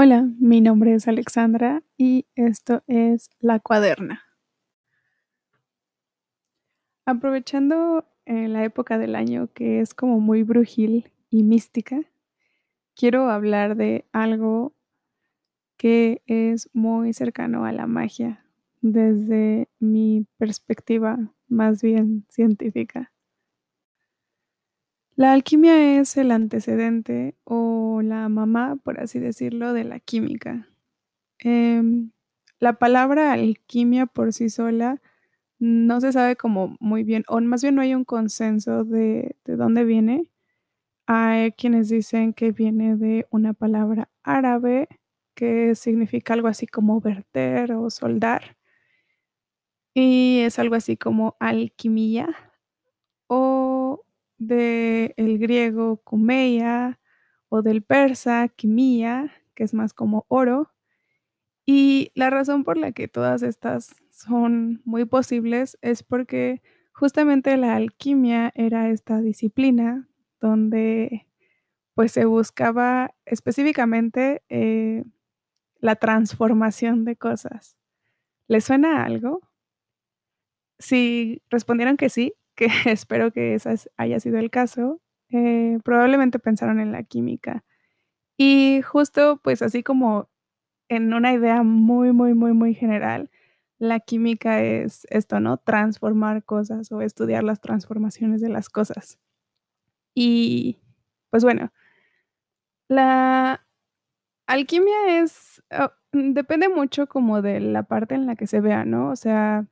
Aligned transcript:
Hola, 0.00 0.28
mi 0.38 0.60
nombre 0.60 0.94
es 0.94 1.08
Alexandra 1.08 1.82
y 1.96 2.26
esto 2.36 2.84
es 2.86 3.30
La 3.40 3.58
Cuaderna. 3.58 4.22
Aprovechando 7.04 8.06
eh, 8.24 8.46
la 8.46 8.62
época 8.62 8.96
del 8.96 9.16
año 9.16 9.48
que 9.52 9.80
es 9.80 9.94
como 9.94 10.20
muy 10.20 10.44
brujil 10.44 11.10
y 11.30 11.42
mística, 11.42 12.00
quiero 12.94 13.28
hablar 13.28 13.74
de 13.74 14.04
algo 14.12 14.72
que 15.76 16.22
es 16.26 16.70
muy 16.72 17.12
cercano 17.12 17.64
a 17.64 17.72
la 17.72 17.88
magia 17.88 18.46
desde 18.80 19.68
mi 19.80 20.28
perspectiva 20.36 21.18
más 21.48 21.82
bien 21.82 22.24
científica. 22.28 23.10
La 25.18 25.32
alquimia 25.32 25.98
es 25.98 26.16
el 26.16 26.30
antecedente 26.30 27.34
o 27.42 28.02
la 28.04 28.28
mamá, 28.28 28.76
por 28.84 29.00
así 29.00 29.18
decirlo, 29.18 29.72
de 29.72 29.82
la 29.82 29.98
química. 29.98 30.68
Em, 31.40 32.12
la 32.60 32.74
palabra 32.74 33.32
alquimia 33.32 34.06
por 34.06 34.32
sí 34.32 34.48
sola 34.48 35.02
no 35.58 36.00
se 36.00 36.12
sabe 36.12 36.36
como 36.36 36.76
muy 36.80 37.04
bien, 37.04 37.24
o 37.28 37.40
más 37.40 37.62
bien 37.62 37.74
no 37.74 37.82
hay 37.82 37.94
un 37.96 38.04
consenso 38.04 38.84
de, 38.84 39.36
de 39.44 39.56
dónde 39.56 39.84
viene. 39.84 40.30
Hay 41.06 41.52
quienes 41.52 41.88
dicen 41.88 42.32
que 42.34 42.52
viene 42.52 42.96
de 42.96 43.26
una 43.30 43.54
palabra 43.54 44.10
árabe 44.24 44.88
que 45.34 45.74
significa 45.74 46.34
algo 46.34 46.48
así 46.48 46.66
como 46.68 47.00
verter 47.00 47.72
o 47.72 47.90
soldar. 47.90 48.56
Y 49.94 50.40
es 50.40 50.58
algo 50.58 50.76
así 50.76 50.96
como 50.96 51.36
alquimia 51.40 52.28
o 53.28 53.67
del 54.38 55.38
griego 55.38 55.98
kumeia 55.98 57.00
o 57.48 57.62
del 57.62 57.82
persa 57.82 58.48
quimia, 58.48 59.32
que 59.54 59.64
es 59.64 59.74
más 59.74 59.94
como 59.94 60.26
oro. 60.28 60.72
Y 61.66 62.12
la 62.14 62.30
razón 62.30 62.64
por 62.64 62.76
la 62.78 62.92
que 62.92 63.08
todas 63.08 63.42
estas 63.42 63.94
son 64.10 64.80
muy 64.84 65.04
posibles 65.04 65.78
es 65.82 66.02
porque 66.02 66.62
justamente 66.92 67.56
la 67.56 67.76
alquimia 67.76 68.52
era 68.54 68.90
esta 68.90 69.20
disciplina 69.20 70.08
donde 70.40 71.26
pues 71.94 72.12
se 72.12 72.24
buscaba 72.26 73.14
específicamente 73.26 74.42
eh, 74.48 75.04
la 75.80 75.96
transformación 75.96 77.04
de 77.04 77.16
cosas. 77.16 77.76
¿Les 78.48 78.64
suena 78.64 79.04
algo? 79.04 79.40
Si 80.78 81.42
respondieron 81.50 81.96
que 81.96 82.08
sí, 82.08 82.34
que 82.58 82.66
espero 82.86 83.32
que 83.32 83.54
ese 83.54 83.76
haya 83.96 84.20
sido 84.20 84.38
el 84.38 84.50
caso, 84.50 85.00
eh, 85.30 85.78
probablemente 85.84 86.38
pensaron 86.40 86.80
en 86.80 86.92
la 86.92 87.04
química. 87.04 87.64
Y 88.36 88.82
justo, 88.82 89.40
pues 89.42 89.62
así 89.62 89.82
como 89.82 90.28
en 90.88 91.14
una 91.14 91.32
idea 91.32 91.62
muy, 91.62 92.12
muy, 92.12 92.34
muy, 92.34 92.52
muy 92.52 92.74
general, 92.74 93.30
la 93.78 94.00
química 94.00 94.62
es 94.62 95.06
esto, 95.10 95.38
¿no? 95.40 95.58
Transformar 95.58 96.44
cosas 96.44 96.90
o 96.90 97.00
estudiar 97.00 97.44
las 97.44 97.60
transformaciones 97.60 98.40
de 98.40 98.48
las 98.48 98.68
cosas. 98.68 99.18
Y 100.14 100.80
pues 101.30 101.44
bueno, 101.44 101.70
la 102.88 103.64
alquimia 104.46 105.20
es, 105.22 105.62
oh, 105.70 105.92
depende 106.12 106.68
mucho 106.68 107.06
como 107.06 107.40
de 107.42 107.60
la 107.60 107.84
parte 107.84 108.16
en 108.16 108.26
la 108.26 108.34
que 108.34 108.48
se 108.48 108.60
vea, 108.60 108.84
¿no? 108.84 109.10
O 109.10 109.16
sea, 109.16 109.66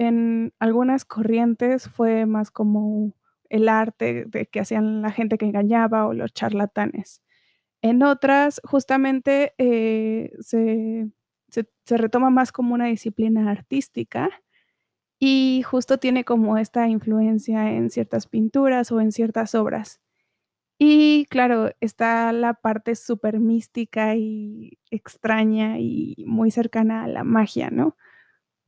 en 0.00 0.54
algunas 0.60 1.04
corrientes 1.04 1.88
fue 1.90 2.26
más 2.26 2.50
como 2.50 3.14
el 3.50 3.68
arte 3.68 4.24
de 4.26 4.46
que 4.46 4.60
hacían 4.60 5.02
la 5.02 5.12
gente 5.12 5.38
que 5.38 5.46
engañaba 5.46 6.06
o 6.08 6.14
los 6.14 6.32
charlatanes. 6.32 7.22
En 7.82 8.02
otras, 8.02 8.60
justamente, 8.64 9.54
eh, 9.58 10.32
se, 10.40 11.10
se 11.50 11.96
retoma 11.98 12.30
más 12.30 12.52
como 12.52 12.74
una 12.74 12.86
disciplina 12.86 13.50
artística 13.50 14.30
y 15.18 15.62
justo 15.64 15.98
tiene 15.98 16.24
como 16.24 16.58
esta 16.58 16.88
influencia 16.88 17.72
en 17.72 17.90
ciertas 17.90 18.26
pinturas 18.26 18.90
o 18.92 19.00
en 19.00 19.12
ciertas 19.12 19.54
obras. 19.54 20.00
Y 20.78 21.26
claro, 21.30 21.70
está 21.80 22.32
la 22.32 22.54
parte 22.54 22.94
súper 22.96 23.40
mística 23.40 24.16
y 24.16 24.78
extraña 24.90 25.78
y 25.78 26.16
muy 26.26 26.50
cercana 26.50 27.04
a 27.04 27.08
la 27.08 27.24
magia, 27.24 27.70
¿no? 27.70 27.96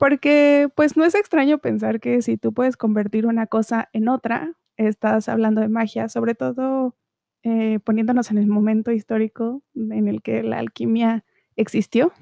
Porque 0.02 0.68
pues 0.74 0.96
no 0.96 1.04
es 1.04 1.14
extraño 1.14 1.58
pensar 1.58 2.00
que 2.00 2.22
si 2.22 2.36
tú 2.36 2.52
puedes 2.52 2.76
convertir 2.76 3.24
una 3.24 3.46
cosa 3.46 3.88
en 3.92 4.08
otra, 4.08 4.54
estás 4.76 5.28
hablando 5.28 5.60
de 5.60 5.68
magia, 5.68 6.08
sobre 6.08 6.34
todo 6.34 6.96
eh, 7.44 7.78
poniéndonos 7.84 8.32
en 8.32 8.38
el 8.38 8.48
momento 8.48 8.90
histórico 8.90 9.62
en 9.76 10.08
el 10.08 10.20
que 10.20 10.42
la 10.42 10.58
alquimia 10.58 11.24
existió. 11.54 12.12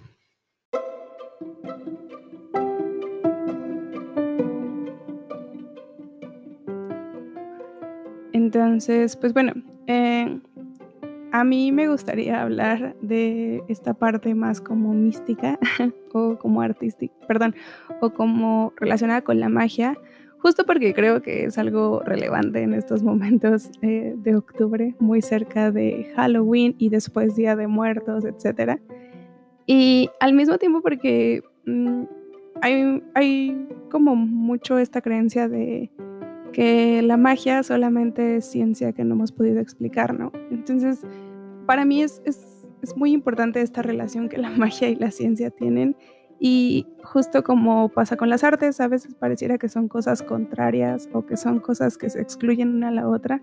Entonces, 8.35 9.17
pues 9.17 9.33
bueno, 9.33 9.55
eh, 9.87 10.39
a 11.33 11.45
mí 11.45 11.73
me 11.73 11.89
gustaría 11.89 12.43
hablar 12.43 12.97
de 13.01 13.63
esta 13.69 13.95
parte 13.95 14.35
más 14.35 14.61
como 14.61 14.93
mística 14.93 15.59
o 16.13 16.39
como 16.39 16.61
artística, 16.61 17.15
perdón, 17.27 17.55
o 18.01 18.11
como 18.11 18.73
relacionada 18.77 19.23
con 19.23 19.39
la 19.41 19.49
magia, 19.49 19.97
justo 20.39 20.65
porque 20.65 20.95
creo 20.95 21.23
que 21.23 21.45
es 21.45 21.59
algo 21.59 22.01
relevante 22.01 22.63
en 22.63 22.75
estos 22.75 23.03
momentos 23.03 23.71
eh, 23.83 24.15
de 24.17 24.37
octubre, 24.37 24.95
muy 24.99 25.23
cerca 25.23 25.71
de 25.71 26.13
Halloween 26.17 26.75
y 26.79 26.89
después 26.89 27.37
Día 27.37 27.57
de 27.57 27.67
Muertos, 27.67 28.25
etc. 28.25 28.81
Y 29.67 30.11
al 30.19 30.33
mismo 30.33 30.59
tiempo 30.59 30.81
porque 30.83 31.43
mm, 31.67 32.03
hay, 32.63 33.03
hay 33.15 33.69
como 33.91 34.17
mucho 34.17 34.79
esta 34.79 35.01
creencia 35.01 35.49
de 35.49 35.91
que 36.53 37.03
la 37.03 37.17
magia 37.17 37.63
solamente 37.63 38.37
es 38.37 38.45
ciencia 38.45 38.93
que 38.93 39.05
no 39.05 39.15
hemos 39.15 39.33
podido 39.33 39.61
explicar, 39.61 40.19
¿no? 40.19 40.33
Entonces, 40.51 41.01
para 41.67 41.85
mí 41.85 42.03
es, 42.03 42.21
muy 42.97 43.13
importante 43.13 43.61
esta 43.61 43.83
relación 43.83 44.29
que 44.29 44.39
la 44.39 44.51
magia 44.57 44.89
y 44.89 44.97
la 44.97 45.11
ciencia 45.11 45.51
tienen 45.51 45.97
y 46.39 46.87
justo 47.03 47.45
como 47.45 47.91
pasa 47.91 48.17
con 48.17 48.31
las 48.31 48.45
artes, 48.45 48.81
a 48.81 48.89
veces 48.89 49.15
pareciera 49.15 49.59
que 49.59 49.69
son 49.69 49.89
cosas 49.89 50.23
contrarias 50.23 51.09
o 51.13 51.27
que 51.27 51.37
son 51.37 51.61
cosas 51.61 51.99
que 51.99 52.09
se 52.09 52.21
excluyen 52.21 52.75
una 52.75 52.89
a 52.89 52.93
la 52.93 53.09
otra 53.09 53.43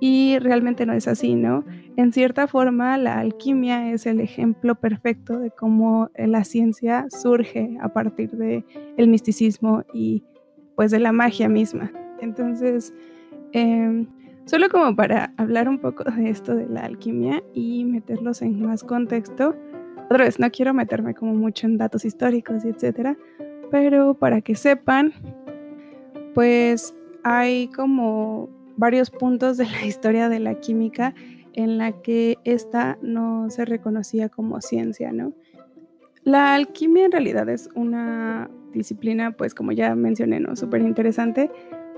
y 0.00 0.38
realmente 0.38 0.84
no 0.84 0.92
es 0.92 1.08
así, 1.08 1.34
¿no? 1.34 1.64
En 1.96 2.12
cierta 2.12 2.46
forma, 2.46 2.98
la 2.98 3.18
alquimia 3.18 3.90
es 3.90 4.04
el 4.04 4.20
ejemplo 4.20 4.74
perfecto 4.74 5.38
de 5.38 5.50
cómo 5.50 6.10
la 6.14 6.44
ciencia 6.44 7.06
surge 7.08 7.78
a 7.80 7.88
partir 7.88 8.32
de 8.32 8.64
el 8.98 9.08
misticismo 9.08 9.84
y 9.94 10.22
pues 10.74 10.90
de 10.90 11.00
la 11.00 11.12
magia 11.12 11.48
misma. 11.48 11.90
Entonces, 12.20 12.94
em, 13.52 14.06
solo 14.44 14.68
como 14.68 14.94
para 14.94 15.32
hablar 15.36 15.68
un 15.68 15.78
poco 15.78 16.04
de 16.04 16.30
esto 16.30 16.54
de 16.54 16.66
la 16.66 16.80
alquimia 16.80 17.42
y 17.54 17.84
meterlos 17.84 18.42
en 18.42 18.60
más 18.60 18.82
contexto, 18.84 19.54
otra 20.06 20.24
vez, 20.24 20.38
no 20.38 20.50
quiero 20.50 20.72
meterme 20.72 21.14
como 21.14 21.34
mucho 21.34 21.66
en 21.66 21.78
datos 21.78 22.04
históricos 22.04 22.64
y 22.64 22.68
etcétera, 22.68 23.16
pero 23.70 24.14
para 24.14 24.40
que 24.40 24.54
sepan, 24.54 25.12
pues 26.34 26.94
hay 27.24 27.68
como 27.68 28.48
varios 28.76 29.10
puntos 29.10 29.56
de 29.56 29.64
la 29.64 29.84
historia 29.84 30.28
de 30.28 30.38
la 30.38 30.60
química 30.60 31.14
en 31.54 31.78
la 31.78 31.90
que 32.02 32.38
esta 32.44 32.98
no 33.02 33.50
se 33.50 33.64
reconocía 33.64 34.28
como 34.28 34.60
ciencia, 34.60 35.10
¿no? 35.10 35.32
La 36.22 36.54
alquimia 36.54 37.06
en 37.06 37.12
realidad 37.12 37.48
es 37.48 37.68
una 37.74 38.50
disciplina, 38.72 39.32
pues 39.32 39.54
como 39.54 39.72
ya 39.72 39.94
mencioné, 39.94 40.38
¿no? 40.38 40.54
Súper 40.54 40.82
interesante, 40.82 41.50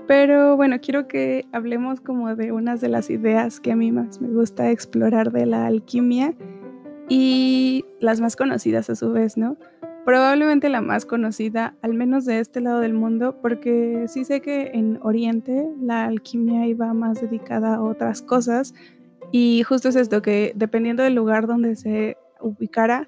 pero 0.09 0.57
bueno, 0.57 0.81
quiero 0.81 1.07
que 1.07 1.45
hablemos 1.51 2.01
como 2.01 2.35
de 2.35 2.51
unas 2.51 2.81
de 2.81 2.89
las 2.89 3.11
ideas 3.11 3.59
que 3.59 3.71
a 3.71 3.75
mí 3.75 3.91
más 3.91 4.19
me 4.19 4.27
gusta 4.27 4.71
explorar 4.71 5.31
de 5.31 5.45
la 5.45 5.67
alquimia 5.67 6.33
y 7.07 7.85
las 7.99 8.19
más 8.19 8.35
conocidas 8.35 8.89
a 8.89 8.95
su 8.95 9.11
vez, 9.11 9.37
¿no? 9.37 9.55
Probablemente 10.05 10.67
la 10.69 10.81
más 10.81 11.05
conocida, 11.05 11.75
al 11.83 11.93
menos 11.93 12.25
de 12.25 12.39
este 12.39 12.59
lado 12.59 12.79
del 12.79 12.95
mundo, 12.95 13.37
porque 13.39 14.05
sí 14.07 14.25
sé 14.25 14.41
que 14.41 14.71
en 14.73 14.97
Oriente 15.03 15.69
la 15.79 16.05
alquimia 16.05 16.65
iba 16.65 16.91
más 16.95 17.21
dedicada 17.21 17.75
a 17.75 17.83
otras 17.83 18.23
cosas 18.23 18.73
y 19.31 19.61
justo 19.61 19.89
es 19.89 19.95
esto, 19.95 20.23
que 20.23 20.53
dependiendo 20.55 21.03
del 21.03 21.13
lugar 21.13 21.45
donde 21.45 21.75
se 21.75 22.17
ubicara, 22.41 23.07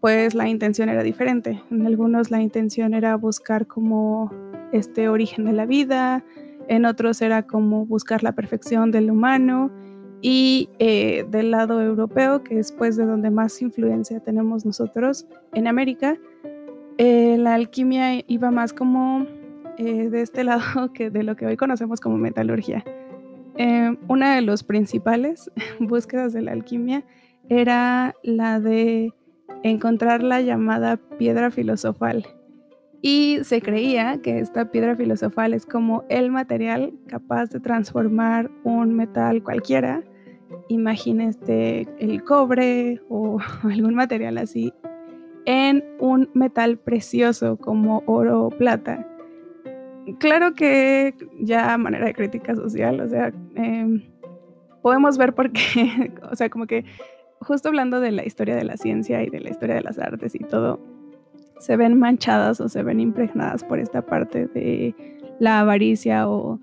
pues 0.00 0.34
la 0.34 0.48
intención 0.48 0.88
era 0.88 1.02
diferente. 1.02 1.62
En 1.70 1.86
algunos 1.86 2.30
la 2.30 2.40
intención 2.40 2.94
era 2.94 3.16
buscar 3.16 3.66
como 3.66 4.30
este 4.72 5.08
origen 5.08 5.44
de 5.44 5.52
la 5.52 5.66
vida, 5.66 6.24
en 6.68 6.84
otros 6.84 7.20
era 7.22 7.42
como 7.42 7.86
buscar 7.86 8.22
la 8.22 8.32
perfección 8.32 8.90
del 8.90 9.10
humano 9.10 9.70
y 10.20 10.68
eh, 10.78 11.24
del 11.30 11.50
lado 11.50 11.80
europeo, 11.80 12.42
que 12.42 12.58
es 12.58 12.72
pues 12.72 12.96
de 12.96 13.04
donde 13.04 13.30
más 13.30 13.60
influencia 13.62 14.20
tenemos 14.20 14.64
nosotros 14.64 15.26
en 15.52 15.66
América, 15.66 16.16
eh, 16.98 17.36
la 17.38 17.54
alquimia 17.54 18.24
iba 18.26 18.50
más 18.50 18.72
como 18.72 19.26
eh, 19.76 20.08
de 20.10 20.22
este 20.22 20.44
lado 20.44 20.92
que 20.92 21.10
de 21.10 21.22
lo 21.22 21.36
que 21.36 21.46
hoy 21.46 21.56
conocemos 21.56 22.00
como 22.00 22.16
metalurgia. 22.16 22.84
una 24.08 24.36
de 24.36 24.42
los 24.42 24.62
principales 24.62 25.50
búsquedas 25.80 26.32
de 26.32 26.42
la 26.42 26.52
alquimia 26.52 27.04
era 27.48 28.14
la 28.22 28.60
de 28.60 29.12
encontrar 29.62 30.22
la 30.22 30.40
llamada 30.40 30.96
piedra 31.18 31.50
filosofal. 31.50 32.26
Y 33.00 33.38
se 33.42 33.62
creía 33.62 34.20
que 34.20 34.40
esta 34.40 34.70
piedra 34.70 34.96
filosofal 34.96 35.54
es 35.54 35.66
como 35.66 36.04
el 36.08 36.30
material 36.30 36.92
capaz 37.06 37.50
de 37.50 37.60
transformar 37.60 38.50
un 38.64 38.94
metal 38.94 39.42
cualquiera. 39.42 40.02
Imagínese 40.68 41.86
el 41.98 42.24
cobre 42.24 43.00
o 43.08 43.38
algún 43.62 43.94
material 43.94 44.38
así 44.38 44.72
en 45.44 45.82
un 45.98 46.28
metal 46.34 46.76
precioso 46.78 47.56
como 47.56 48.02
oro 48.06 48.46
o 48.46 48.50
plata. 48.50 49.06
Claro 50.18 50.54
que 50.54 51.14
ya 51.40 51.72
a 51.72 51.78
manera 51.78 52.06
de 52.06 52.14
crítica 52.14 52.54
social, 52.54 53.00
o 53.00 53.08
sea, 53.08 53.32
em, 53.54 54.02
podemos 54.82 55.16
ver 55.16 55.34
por 55.34 55.52
qué, 55.52 56.12
o 56.30 56.36
sea, 56.36 56.50
como 56.50 56.66
que 56.66 56.84
justo 57.40 57.68
hablando 57.68 58.00
de 58.00 58.12
la 58.12 58.26
historia 58.26 58.56
de 58.56 58.64
la 58.64 58.76
ciencia 58.76 59.22
y 59.22 59.30
de 59.30 59.40
la 59.40 59.50
historia 59.50 59.76
de 59.76 59.82
las 59.82 59.98
artes 59.98 60.34
y 60.34 60.40
todo, 60.40 60.80
se 61.58 61.76
ven 61.76 61.98
manchadas 61.98 62.60
o 62.60 62.68
se 62.68 62.82
ven 62.82 63.00
impregnadas 63.00 63.64
por 63.64 63.78
esta 63.78 64.02
parte 64.02 64.46
de 64.46 64.94
la 65.38 65.60
avaricia 65.60 66.28
o, 66.28 66.60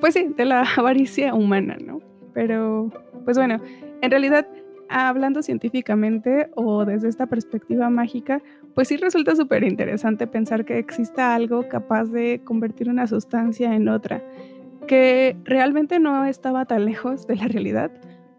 pues 0.00 0.14
sí, 0.14 0.28
de 0.36 0.44
la 0.44 0.62
avaricia 0.76 1.34
humana, 1.34 1.76
¿no? 1.84 2.00
Pero, 2.34 2.90
pues 3.24 3.36
bueno, 3.36 3.60
en 4.00 4.10
realidad 4.10 4.46
hablando 4.92 5.42
científicamente 5.42 6.50
o 6.54 6.84
desde 6.84 7.08
esta 7.08 7.26
perspectiva 7.26 7.88
mágica, 7.90 8.42
pues 8.74 8.88
sí 8.88 8.96
resulta 8.96 9.34
súper 9.34 9.64
interesante 9.64 10.26
pensar 10.26 10.64
que 10.64 10.78
exista 10.78 11.34
algo 11.34 11.68
capaz 11.68 12.04
de 12.06 12.42
convertir 12.44 12.90
una 12.90 13.06
sustancia 13.06 13.74
en 13.74 13.88
otra, 13.88 14.22
que 14.86 15.36
realmente 15.44 15.98
no 15.98 16.24
estaba 16.24 16.66
tan 16.66 16.84
lejos 16.84 17.26
de 17.26 17.36
la 17.36 17.48
realidad, 17.48 17.90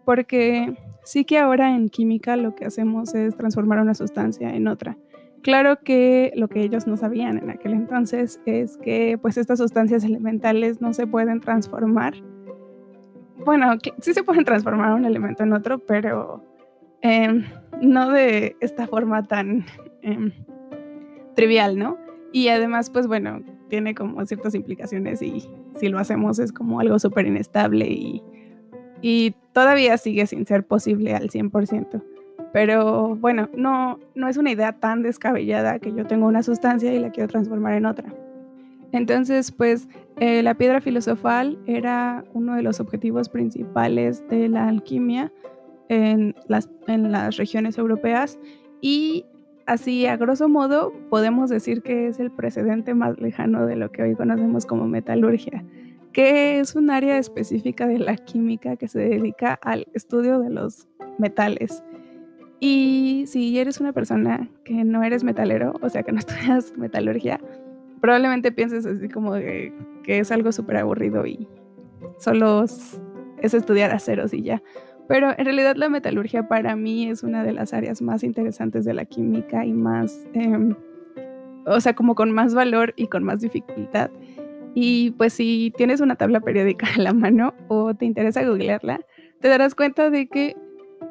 porque 0.04 0.76
sí 1.02 1.24
que 1.24 1.38
ahora 1.38 1.74
en 1.74 1.88
química 1.88 2.36
lo 2.36 2.54
que 2.54 2.66
hacemos 2.66 3.14
es 3.14 3.36
transformar 3.36 3.80
una 3.80 3.94
sustancia 3.94 4.54
en 4.54 4.68
otra. 4.68 4.96
Claro 5.44 5.78
que 5.84 6.32
lo 6.34 6.48
que 6.48 6.62
ellos 6.62 6.88
no 6.88 6.96
sabían 6.96 7.38
en 7.38 7.50
aquel 7.50 7.74
entonces 7.74 8.40
es 8.44 8.76
que 8.78 9.16
pues 9.22 9.36
estas 9.36 9.58
sustancias 9.58 10.02
elementales 10.02 10.80
no 10.80 10.92
se 10.92 11.06
pueden 11.06 11.40
transformar 11.40 12.14
bueno, 13.44 13.76
sí 14.00 14.14
se 14.14 14.22
pueden 14.22 14.44
transformar 14.44 14.92
un 14.92 15.04
elemento 15.04 15.42
en 15.42 15.52
otro, 15.52 15.78
pero 15.78 16.42
em, 17.02 17.44
no 17.80 18.10
de 18.10 18.56
esta 18.60 18.86
forma 18.86 19.22
tan 19.24 19.64
em, 20.02 20.32
trivial, 21.34 21.78
¿no? 21.78 21.98
Y 22.32 22.48
además, 22.48 22.90
pues 22.90 23.06
bueno, 23.06 23.42
tiene 23.68 23.94
como 23.94 24.24
ciertas 24.26 24.54
implicaciones 24.54 25.22
y 25.22 25.48
si 25.78 25.88
lo 25.88 25.98
hacemos 25.98 26.38
es 26.38 26.52
como 26.52 26.80
algo 26.80 26.98
súper 26.98 27.26
inestable 27.26 27.86
y, 27.86 28.22
todavía 29.52 29.98
sigue 29.98 30.26
sin 30.26 30.46
ser 30.46 30.66
posible 30.66 31.14
al 31.14 31.28
100%. 31.28 32.02
Pero 32.54 33.16
bueno, 33.16 33.50
no, 33.56 33.98
no 34.14 34.28
es 34.28 34.36
una 34.36 34.52
idea 34.52 34.70
tan 34.70 35.02
descabellada 35.02 35.80
que 35.80 35.92
yo 35.92 36.06
tengo 36.06 36.28
una 36.28 36.44
sustancia 36.44 36.94
y 36.94 37.00
la 37.00 37.10
quiero 37.10 37.28
transformar 37.28 37.74
en 37.74 37.84
otra. 37.84 38.14
Entonces, 38.92 39.50
pues 39.50 39.88
eh, 40.20 40.40
la 40.44 40.54
piedra 40.54 40.80
filosofal 40.80 41.58
era 41.66 42.24
uno 42.32 42.54
de 42.54 42.62
los 42.62 42.78
objetivos 42.78 43.28
principales 43.28 44.24
de 44.28 44.48
la 44.48 44.68
alquimia 44.68 45.32
en 45.88 46.36
las, 46.46 46.70
en 46.86 47.10
las 47.10 47.38
regiones 47.38 47.76
europeas 47.76 48.38
y 48.80 49.26
así 49.66 50.06
a 50.06 50.16
grosso 50.16 50.48
modo 50.48 50.92
podemos 51.10 51.50
decir 51.50 51.82
que 51.82 52.06
es 52.06 52.20
el 52.20 52.30
precedente 52.30 52.94
más 52.94 53.18
lejano 53.18 53.66
de 53.66 53.74
lo 53.74 53.90
que 53.90 54.04
hoy 54.04 54.14
conocemos 54.14 54.64
como 54.64 54.86
metalurgia, 54.86 55.64
que 56.12 56.60
es 56.60 56.76
un 56.76 56.90
área 56.90 57.18
específica 57.18 57.88
de 57.88 57.98
la 57.98 58.14
química 58.14 58.76
que 58.76 58.86
se 58.86 59.00
dedica 59.00 59.54
al 59.54 59.88
estudio 59.92 60.38
de 60.38 60.50
los 60.50 60.86
metales. 61.18 61.82
Y 62.60 63.24
si 63.26 63.58
eres 63.58 63.80
una 63.80 63.92
persona 63.92 64.48
que 64.64 64.84
no 64.84 65.02
eres 65.02 65.24
metalero, 65.24 65.74
o 65.82 65.88
sea 65.88 66.02
que 66.02 66.12
no 66.12 66.18
estudias 66.20 66.76
metalurgia, 66.76 67.40
probablemente 68.00 68.52
pienses 68.52 68.86
así 68.86 69.08
como 69.08 69.34
que 69.34 69.72
es 70.06 70.30
algo 70.30 70.52
súper 70.52 70.76
aburrido 70.76 71.26
y 71.26 71.48
solo 72.18 72.64
es 72.64 73.54
estudiar 73.54 73.90
aceros 73.90 74.32
y 74.32 74.42
ya. 74.42 74.62
Pero 75.08 75.30
en 75.36 75.44
realidad 75.44 75.76
la 75.76 75.88
metalurgia 75.88 76.48
para 76.48 76.76
mí 76.76 77.08
es 77.08 77.22
una 77.22 77.44
de 77.44 77.52
las 77.52 77.74
áreas 77.74 78.00
más 78.00 78.22
interesantes 78.22 78.84
de 78.84 78.94
la 78.94 79.04
química 79.04 79.64
y 79.64 79.72
más, 79.72 80.26
em, 80.32 80.74
o 81.66 81.80
sea, 81.80 81.94
como 81.94 82.14
con 82.14 82.30
más 82.30 82.54
valor 82.54 82.94
y 82.96 83.08
con 83.08 83.22
más 83.22 83.40
dificultad. 83.40 84.10
Y 84.74 85.12
pues 85.12 85.34
si 85.34 85.72
tienes 85.76 86.00
una 86.00 86.16
tabla 86.16 86.40
periódica 86.40 86.86
en 86.96 87.04
la 87.04 87.12
mano 87.12 87.54
o 87.68 87.94
te 87.94 88.06
interesa 88.06 88.44
googlearla, 88.44 89.00
te 89.40 89.48
darás 89.48 89.74
cuenta 89.74 90.08
de 90.08 90.26
que 90.26 90.56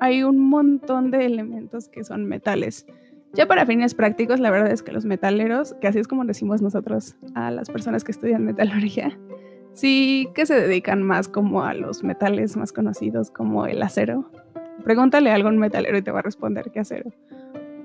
hay 0.03 0.21
un 0.21 0.37
montón 0.37 1.11
de 1.11 1.25
elementos 1.25 1.87
que 1.87 2.03
son 2.03 2.25
metales. 2.25 2.85
Ya 3.31 3.47
para 3.47 3.65
fines 3.65 3.95
prácticos, 3.95 4.41
la 4.41 4.51
verdad 4.51 4.69
es 4.69 4.83
que 4.83 4.91
los 4.91 5.05
metaleros, 5.05 5.75
que 5.75 5.87
así 5.87 5.99
es 5.99 6.09
como 6.09 6.25
decimos 6.25 6.61
nosotros 6.61 7.15
a 7.35 7.51
las 7.51 7.69
personas 7.69 8.03
que 8.03 8.11
estudian 8.11 8.43
metalurgia, 8.43 9.17
sí 9.71 10.27
que 10.35 10.45
se 10.45 10.59
dedican 10.59 11.03
más 11.03 11.29
como 11.29 11.63
a 11.63 11.73
los 11.73 12.03
metales 12.03 12.57
más 12.57 12.73
conocidos 12.73 13.31
como 13.31 13.65
el 13.65 13.81
acero. 13.81 14.29
Pregúntale 14.83 15.31
a 15.31 15.35
algún 15.35 15.57
metalero 15.57 15.97
y 15.97 16.01
te 16.01 16.11
va 16.11 16.19
a 16.19 16.23
responder 16.23 16.69
que 16.69 16.81
acero. 16.81 17.09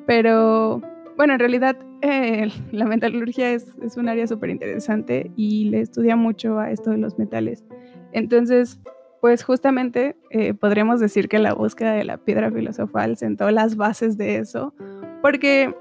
Pero 0.04 0.82
bueno, 1.16 1.34
en 1.34 1.38
realidad 1.38 1.76
eh, 2.02 2.48
la 2.72 2.86
metalurgia 2.86 3.52
es, 3.52 3.76
es 3.80 3.96
un 3.96 4.08
área 4.08 4.26
súper 4.26 4.50
interesante 4.50 5.30
y 5.36 5.66
le 5.66 5.82
estudia 5.82 6.16
mucho 6.16 6.58
a 6.58 6.72
esto 6.72 6.90
de 6.90 6.98
los 6.98 7.16
metales. 7.16 7.64
Entonces, 8.10 8.80
pues 9.20 9.42
justamente 9.42 10.16
eh, 10.30 10.54
podríamos 10.54 11.00
decir 11.00 11.28
que 11.28 11.38
la 11.38 11.54
búsqueda 11.54 11.92
de 11.92 12.04
la 12.04 12.18
piedra 12.18 12.50
filosofal 12.50 13.16
sentó 13.16 13.50
las 13.50 13.76
bases 13.76 14.16
de 14.16 14.36
eso 14.36 14.74
porque 15.22 15.74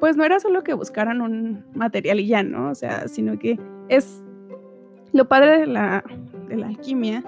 pues 0.00 0.16
no 0.16 0.24
era 0.24 0.40
solo 0.40 0.64
que 0.64 0.74
buscaran 0.74 1.20
un 1.20 1.64
material 1.74 2.18
y 2.18 2.26
ya, 2.26 2.42
¿no? 2.42 2.70
O 2.70 2.74
sea, 2.74 3.06
sino 3.06 3.38
que 3.38 3.58
es 3.88 4.20
lo 5.12 5.28
padre 5.28 5.60
de 5.60 5.66
la, 5.66 6.04
alquimia 6.64 7.22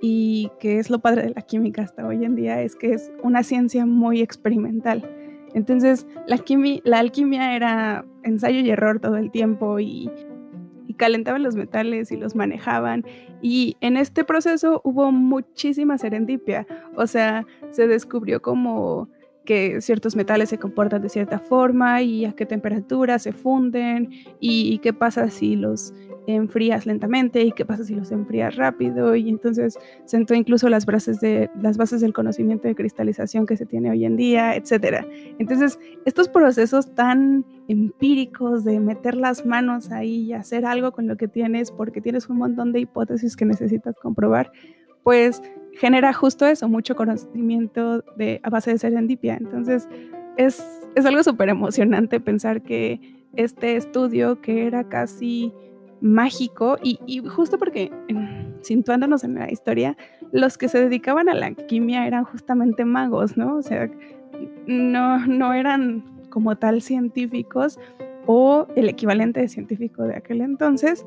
y 0.00 0.50
que 0.60 0.78
es 0.78 0.90
lo 0.90 1.00
padre 1.00 1.24
de 1.24 1.30
la 1.30 1.42
química 1.42 1.82
hasta 1.82 2.06
hoy 2.06 2.24
en 2.24 2.36
día 2.36 2.62
es 2.62 2.76
que 2.76 2.92
es 2.92 3.10
una 3.22 3.42
ciencia 3.42 3.84
muy 3.84 4.20
experimental. 4.20 5.10
Entonces, 5.54 6.06
la, 6.26 6.98
alquimia 6.98 7.56
era 7.56 8.04
ensayo 8.22 8.60
y 8.60 8.70
error 8.70 9.00
todo 9.00 9.16
el 9.16 9.32
tiempo 9.32 9.80
y, 9.80 10.08
calentaban 11.00 11.42
los 11.42 11.56
metales 11.56 12.12
y 12.12 12.16
los 12.18 12.36
manejaban. 12.36 13.06
Y 13.40 13.78
en 13.80 13.96
este 13.96 14.22
proceso 14.22 14.82
hubo 14.84 15.10
muchísima 15.10 15.96
serendipia. 15.96 16.66
O 16.94 17.06
sea, 17.06 17.46
se 17.70 17.88
descubrió 17.88 18.42
como 18.42 19.08
que 19.46 19.80
ciertos 19.80 20.14
metales 20.14 20.50
se 20.50 20.58
comportan 20.58 21.00
de 21.00 21.08
cierta 21.08 21.38
forma 21.38 22.02
y 22.02 22.26
a 22.26 22.34
qué 22.34 22.44
temperatura 22.44 23.18
se 23.18 23.32
funden 23.32 24.10
y, 24.38 24.78
qué 24.80 24.92
pasa 24.92 25.30
si 25.30 25.56
los 25.56 25.94
enfrías 26.34 26.86
lentamente 26.86 27.42
y 27.44 27.52
qué 27.52 27.64
pasa 27.64 27.84
si 27.84 27.94
los 27.94 28.10
enfrías 28.12 28.56
rápido 28.56 29.16
y 29.16 29.28
entonces 29.28 29.78
sentó 30.04 30.34
incluso 30.34 30.68
las 30.68 30.86
bases 30.86 31.20
de 31.20 31.50
las 31.60 31.76
bases 31.76 32.00
del 32.00 32.12
conocimiento 32.12 32.68
de 32.68 32.74
cristalización 32.74 33.46
que 33.46 33.56
se 33.56 33.66
tiene 33.66 33.90
hoy 33.90 34.04
en 34.04 34.16
día, 34.16 34.54
etcétera. 34.54 35.06
Entonces, 35.38 35.78
estos 36.04 36.28
procesos 36.28 36.94
tan 36.94 37.44
empíricos 37.68 38.64
de 38.64 38.80
meter 38.80 39.14
las 39.14 39.46
manos 39.46 39.90
ahí 39.90 40.26
y 40.26 40.32
hacer 40.32 40.64
algo 40.64 40.92
con 40.92 41.06
lo 41.06 41.16
que 41.16 41.28
tienes 41.28 41.70
porque 41.70 42.00
tienes 42.00 42.28
un 42.28 42.38
montón 42.38 42.72
de 42.72 42.80
hipótesis 42.80 43.36
que 43.36 43.44
necesitas 43.44 43.94
comprobar, 44.02 44.52
pues 45.02 45.42
genera 45.74 46.12
justo 46.12 46.46
eso, 46.46 46.68
mucho 46.68 46.96
conocimiento 46.96 48.02
de, 48.16 48.40
a 48.42 48.50
base 48.50 48.72
de 48.72 48.78
serendipia. 48.78 49.36
Entonces, 49.36 49.88
es, 50.36 50.62
es 50.94 51.06
algo 51.06 51.22
súper 51.22 51.48
emocionante 51.48 52.20
pensar 52.20 52.62
que 52.62 53.00
este 53.36 53.76
estudio 53.76 54.40
que 54.40 54.66
era 54.66 54.88
casi 54.88 55.52
mágico 56.00 56.78
y, 56.82 57.22
justo 57.28 57.58
porque, 57.58 57.92
situándonos 58.62 59.24
en 59.24 59.34
la 59.34 59.50
historia, 59.50 59.96
los 60.32 60.58
que 60.58 60.68
se 60.68 60.78
dedicaban 60.78 61.28
a 61.28 61.34
la 61.34 61.46
alquimia 61.46 62.06
eran 62.06 62.24
justamente 62.24 62.84
magos, 62.84 63.36
¿no? 63.36 63.56
O 63.56 63.62
sea, 63.62 63.90
no, 64.66 65.26
no 65.26 65.52
eran 65.52 66.04
como 66.30 66.56
tal 66.56 66.82
científicos 66.82 67.78
o 68.26 68.66
el 68.76 68.88
equivalente 68.88 69.40
de 69.40 69.48
científico 69.48 70.04
de 70.04 70.16
aquel 70.16 70.40
entonces, 70.40 71.04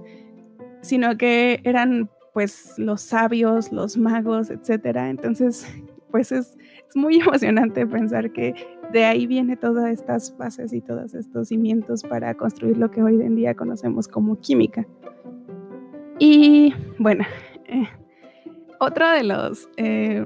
sino 0.81 1.17
que 1.17 1.61
eran 1.63 2.09
pues 2.33 2.73
los 2.77 3.01
sabios, 3.01 3.71
los 3.71 3.95
magos, 3.95 4.49
etcétera. 4.49 5.09
Entonces, 5.09 5.67
pues 6.11 6.31
es, 6.31 6.57
muy 6.95 7.19
emocionante 7.21 7.87
pensar 7.87 8.31
que 8.31 8.53
de 8.93 9.05
ahí 9.05 9.25
viene 9.25 9.57
todas 9.57 9.89
estas 9.89 10.37
bases 10.37 10.71
y 10.71 10.79
todos 10.79 11.15
estos 11.15 11.47
cimientos 11.47 12.03
para 12.03 12.35
construir 12.35 12.77
lo 12.77 12.91
que 12.91 13.01
hoy 13.01 13.19
en 13.21 13.35
día 13.35 13.55
conocemos 13.55 14.07
como 14.07 14.39
química. 14.39 14.87
Y 16.19 16.73
bueno, 16.99 17.25
eh, 17.65 17.87
otro 18.79 19.09
de 19.09 19.23
los, 19.23 19.67
eh, 19.77 20.25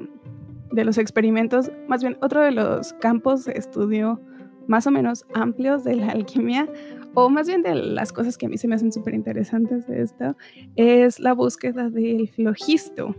de 0.71 0.85
los 0.85 0.97
experimentos, 0.97 1.71
más 1.87 2.03
bien 2.03 2.17
otro 2.21 2.41
de 2.41 2.51
los 2.51 2.91
campos 2.93 3.45
de 3.45 3.53
estudio 3.53 4.19
más 4.67 4.85
o 4.85 4.91
menos 4.91 5.25
amplios 5.33 5.85
de 5.85 5.95
la 5.95 6.09
alquimia 6.09 6.67
o 7.13 7.29
más 7.29 7.47
bien 7.47 7.63
de 7.63 7.73
las 7.73 8.11
cosas 8.11 8.37
que 8.37 8.47
a 8.47 8.49
mí 8.49 8.57
se 8.57 8.67
me 8.67 8.75
hacen 8.75 8.91
súper 8.91 9.13
interesantes 9.13 9.87
de 9.87 10.01
esto, 10.01 10.35
es 10.75 11.21
la 11.21 11.33
búsqueda 11.33 11.89
del 11.89 12.27
flojisto. 12.27 13.15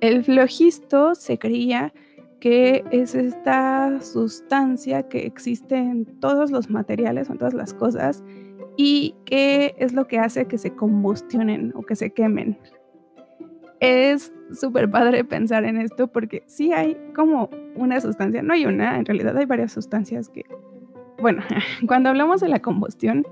El 0.00 0.24
flojisto 0.24 1.14
se 1.14 1.38
creía 1.38 1.92
que 2.46 2.84
es 2.92 3.16
esta 3.16 4.00
sustancia 4.00 5.08
que 5.08 5.26
existe 5.26 5.74
en 5.74 6.04
todos 6.20 6.52
los 6.52 6.70
materiales, 6.70 7.28
en 7.28 7.38
todas 7.38 7.54
las 7.54 7.74
cosas, 7.74 8.22
y 8.76 9.16
que 9.24 9.74
es 9.78 9.94
lo 9.94 10.06
que 10.06 10.20
hace 10.20 10.46
que 10.46 10.56
se 10.56 10.76
combustionen 10.76 11.72
o 11.74 11.82
que 11.82 11.96
se 11.96 12.12
quemen. 12.12 12.56
Es 13.80 14.32
súper 14.52 14.88
padre 14.88 15.24
pensar 15.24 15.64
en 15.64 15.76
esto 15.76 16.06
porque 16.06 16.44
sí 16.46 16.72
hay 16.72 16.96
como 17.16 17.50
una 17.74 18.00
sustancia, 18.00 18.42
no 18.42 18.54
hay 18.54 18.64
una, 18.64 18.96
en 18.96 19.06
realidad 19.06 19.36
hay 19.36 19.46
varias 19.46 19.72
sustancias 19.72 20.28
que, 20.28 20.44
bueno, 21.20 21.42
cuando 21.88 22.10
hablamos 22.10 22.40
de 22.42 22.48
la 22.48 22.60
combustión, 22.60 23.26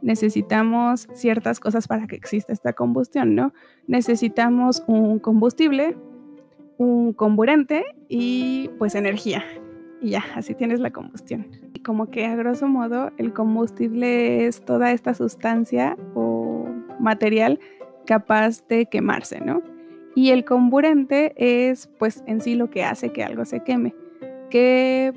necesitamos 0.00 1.08
ciertas 1.12 1.58
cosas 1.58 1.88
para 1.88 2.06
que 2.06 2.14
exista 2.14 2.52
esta 2.52 2.72
combustión, 2.72 3.34
¿no? 3.34 3.52
Necesitamos 3.88 4.84
un 4.86 5.18
combustible, 5.18 5.96
un 6.80 7.12
comburente 7.12 7.84
y 8.08 8.70
pues 8.78 8.94
energía. 8.94 9.44
Y 10.00 10.10
ya, 10.10 10.24
así 10.34 10.54
tienes 10.54 10.80
la 10.80 10.90
combustión. 10.90 11.46
Y 11.74 11.80
como 11.80 12.10
que 12.10 12.24
a 12.24 12.34
grosso 12.34 12.68
modo 12.68 13.10
el 13.18 13.34
combustible 13.34 14.46
es 14.46 14.64
toda 14.64 14.90
esta 14.90 15.12
sustancia 15.12 15.98
o 16.14 16.66
material 16.98 17.60
capaz 18.06 18.66
de 18.66 18.86
quemarse, 18.86 19.42
¿no? 19.42 19.62
Y 20.14 20.30
el 20.30 20.46
comburente 20.46 21.34
es 21.36 21.86
pues 21.98 22.24
en 22.26 22.40
sí 22.40 22.54
lo 22.54 22.70
que 22.70 22.82
hace 22.82 23.12
que 23.12 23.24
algo 23.24 23.44
se 23.44 23.60
queme, 23.60 23.94
que 24.48 25.12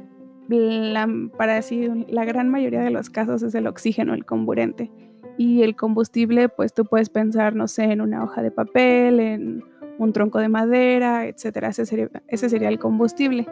para 1.37 1.55
decir 1.55 2.05
la 2.09 2.25
gran 2.25 2.49
mayoría 2.49 2.81
de 2.81 2.91
los 2.91 3.09
casos 3.09 3.41
es 3.41 3.55
el 3.55 3.67
oxígeno 3.67 4.13
el 4.13 4.25
comburente. 4.25 4.91
Y 5.37 5.63
el 5.63 5.77
combustible 5.77 6.49
pues 6.49 6.73
tú 6.73 6.83
puedes 6.83 7.09
pensar, 7.09 7.55
no 7.55 7.69
sé, 7.69 7.85
en 7.85 8.01
una 8.01 8.21
hoja 8.21 8.41
de 8.43 8.51
papel, 8.51 9.21
en 9.21 9.63
un 9.97 10.13
tronco 10.13 10.39
de 10.39 10.49
madera, 10.49 11.27
etcétera. 11.27 11.69
Ese 11.69 11.85
sería, 11.85 12.69
el 12.69 12.79
combustible. 12.79 13.47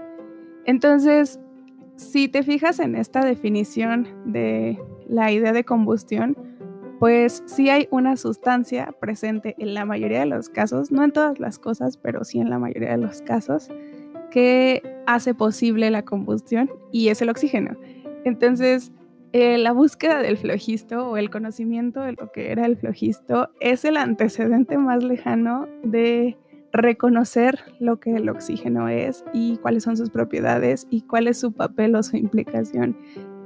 Entonces, 0.66 1.40
si 1.96 2.28
te 2.28 2.44
fijas 2.44 2.80
en 2.80 2.96
esta 2.96 3.24
definición 3.24 4.08
de 4.26 4.80
la 5.08 5.32
idea 5.32 5.54
de 5.54 5.64
combustión, 5.64 6.38
pues 7.00 7.44
sí 7.48 7.70
hay 7.70 7.88
una 7.90 8.16
sustancia 8.16 8.94
presente 9.00 9.56
en 9.58 9.74
la 9.74 9.86
mayoría 9.86 10.20
de 10.20 10.28
los 10.28 10.50
casos, 10.50 10.92
no 10.92 11.04
en 11.04 11.12
todas 11.12 11.40
las 11.40 11.58
cosas, 11.58 11.98
pero 11.98 12.24
sí 12.24 12.40
en 12.40 12.50
la 12.50 12.60
mayoría 12.60 12.92
de 12.92 12.98
los 12.98 13.22
casos, 13.22 13.70
que 14.30 14.84
hace 15.08 15.34
posible 15.34 15.90
la 15.90 16.04
combustión 16.04 16.70
y 16.92 17.10
es 17.10 17.22
el 17.22 17.30
oxígeno. 17.30 17.76
Entonces, 18.24 18.92
eh, 19.34 19.58
la 19.58 19.72
búsqueda 19.72 20.20
del 20.20 20.38
flojisto 20.38 21.10
o 21.10 21.18
el 21.18 21.30
conocimiento 21.30 22.02
de 22.02 22.14
lo 22.14 22.32
que 22.32 22.52
era 22.52 22.66
el 22.66 22.78
flojisto 22.78 23.50
es 23.60 23.86
el 23.86 23.98
antecedente 23.98 24.78
más 24.78 25.04
lejano 25.04 25.68
de 25.84 26.38
reconocer 26.74 27.60
lo 27.80 28.00
que 28.00 28.16
el 28.16 28.30
oxígeno 28.30 28.90
es 28.90 29.24
y 29.34 29.58
cuáles 29.58 29.84
son 29.84 29.98
sus 29.98 30.10
propiedades 30.10 30.88
y 30.90 31.02
cuál 31.02 31.28
es 31.28 31.40
su 31.40 31.54
papel 31.54 31.96
o 31.96 32.04
su 32.04 32.18
implicación 32.18 32.98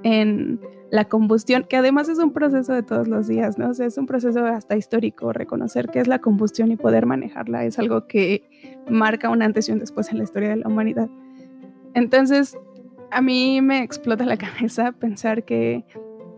en 0.04 0.60
la 0.92 1.06
combustión, 1.06 1.66
que 1.68 1.78
además 1.78 2.10
es 2.10 2.20
un 2.20 2.32
proceso 2.32 2.74
de 2.74 2.84
todos 2.84 3.08
los 3.08 3.28
días, 3.28 3.58
¿no? 3.58 3.72
Es 3.72 3.98
un 3.98 4.06
proceso 4.06 4.46
hasta 4.46 4.78
histórico, 4.78 5.34
reconocer 5.34 5.90
qué 5.90 6.00
es 6.00 6.08
la 6.08 6.20
combustión 6.20 6.72
y 6.72 6.76
poder 6.76 7.08
manejarla 7.08 7.66
es 7.66 7.80
algo 7.80 8.08
que 8.08 8.48
marca 8.90 9.30
un 9.30 9.42
antes 9.42 9.68
y 9.68 9.72
un 9.72 9.80
después 9.80 10.10
en 10.12 10.20
la 10.20 10.24
historia 10.24 10.50
de 10.50 10.58
la 10.58 10.68
humanidad. 10.68 11.10
Entonces, 11.96 12.56
a 13.12 13.22
mí 13.22 13.62
me 13.62 13.82
explota 13.84 14.26
la 14.26 14.38
cabeza 14.38 14.92
pensar 14.94 15.44
que 15.44 15.86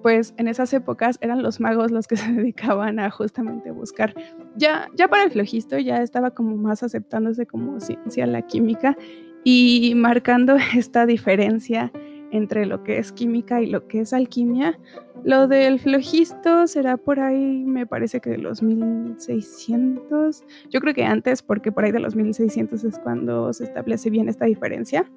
pues 0.02 0.34
en 0.38 0.48
esas 0.48 0.72
épocas 0.74 1.18
eran 1.22 1.44
los 1.44 1.60
magos 1.60 1.92
los 1.92 2.08
que 2.08 2.16
se 2.18 2.32
dedicaban 2.32 3.00
a 3.00 3.10
justamente 3.10 3.72
buscar. 3.72 4.14
Ya, 4.56 4.88
ya 4.96 5.08
para 5.08 5.24
el 5.24 5.32
flojisto 5.32 5.78
ya 5.78 6.02
estaba 6.02 6.32
como 6.32 6.56
más 6.56 6.84
aceptándose 6.84 7.46
como 7.46 7.80
ciencia 7.80 8.26
la 8.26 8.42
química 8.42 8.98
y 9.44 9.94
marcando 9.96 10.56
esta 10.76 11.06
diferencia 11.06 11.92
entre 12.32 12.66
lo 12.66 12.84
que 12.84 12.98
es 12.98 13.12
química 13.12 13.62
y 13.62 13.68
lo 13.68 13.88
que 13.88 14.02
es 14.02 14.14
alquimia. 14.14 14.80
Lo 15.24 15.48
del 15.48 15.80
flojisto 15.80 16.68
será 16.68 16.98
por 16.98 17.20
ahí, 17.20 17.64
me 17.66 17.86
parece 17.86 18.20
que 18.20 18.30
de 18.30 18.38
los 18.38 18.62
1600. 18.62 20.44
Yo 20.70 20.80
creo 20.80 20.94
que 20.94 21.06
antes, 21.06 21.42
porque 21.42 21.72
por 21.72 21.86
ahí 21.86 21.92
de 21.92 22.00
los 22.00 22.16
1600 22.16 22.84
es 22.84 23.00
cuando 23.00 23.52
se 23.54 23.64
establece 23.64 24.10
bien 24.10 24.30
esta 24.30 24.46
diferencia. 24.46 25.10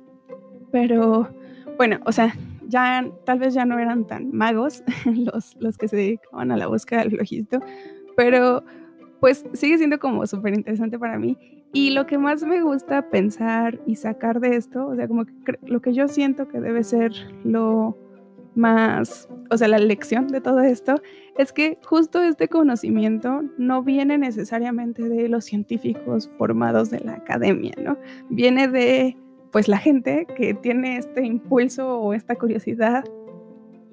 Pero 0.71 1.28
bueno, 1.80 1.99
o 2.04 2.12
sea, 2.12 2.37
ya 2.68 3.10
tal 3.25 3.38
vez 3.38 3.54
ya 3.54 3.64
no 3.64 3.78
eran 3.78 4.06
tan 4.06 4.37
magos 4.37 4.82
los, 5.32 5.56
los 5.60 5.78
que 5.78 5.88
se 5.88 5.96
dedicaban 5.96 6.52
a 6.52 6.58
la 6.58 6.66
búsqueda 6.66 7.00
del 7.00 7.12
flojisto, 7.12 7.58
pero 8.18 8.62
pues 9.18 9.46
sigue 9.54 9.78
siendo 9.78 9.99
como 9.99 10.26
súper 10.26 10.52
interesante 10.52 10.99
para 10.99 11.18
mí. 11.18 11.38
Y 11.72 11.92
lo 11.92 12.04
que 12.04 12.18
más 12.18 12.42
me 12.42 12.60
gusta 12.60 13.08
pensar 13.08 13.80
y 13.87 13.96
sacar 13.96 14.40
de 14.40 14.56
esto, 14.56 14.88
o 14.88 14.94
sea, 14.94 15.08
como 15.08 15.25
lo 15.62 15.80
que 15.80 15.94
yo 15.94 16.06
siento 16.06 16.49
que 16.49 16.60
debe 16.60 16.84
ser 16.84 17.12
lo 17.44 17.96
más, 18.54 19.30
o 19.49 19.56
sea, 19.56 19.68
la 19.68 19.78
lección 19.78 20.28
de 20.28 20.42
todo 20.42 20.60
esto, 20.60 21.00
es 21.38 21.50
que 21.50 21.78
justo 21.82 22.22
este 22.22 22.49
conocimiento 22.49 23.40
no 23.56 23.82
viene 23.82 24.18
necesariamente 24.18 25.08
de 25.08 25.30
los 25.30 25.46
científicos 25.46 26.30
formados 26.37 26.90
de 26.90 27.00
la 27.00 27.14
academia, 27.14 27.72
¿no? 27.82 27.96
Viene 28.28 28.68
de 28.68 29.16
pues 29.50 29.69
la 29.69 29.78
gente 29.78 30.26
que 30.37 30.54
tiene 30.54 30.97
este 30.97 31.25
impulso 31.25 32.00
o 32.00 32.14
esta 32.14 32.37
curiosidad 32.37 33.04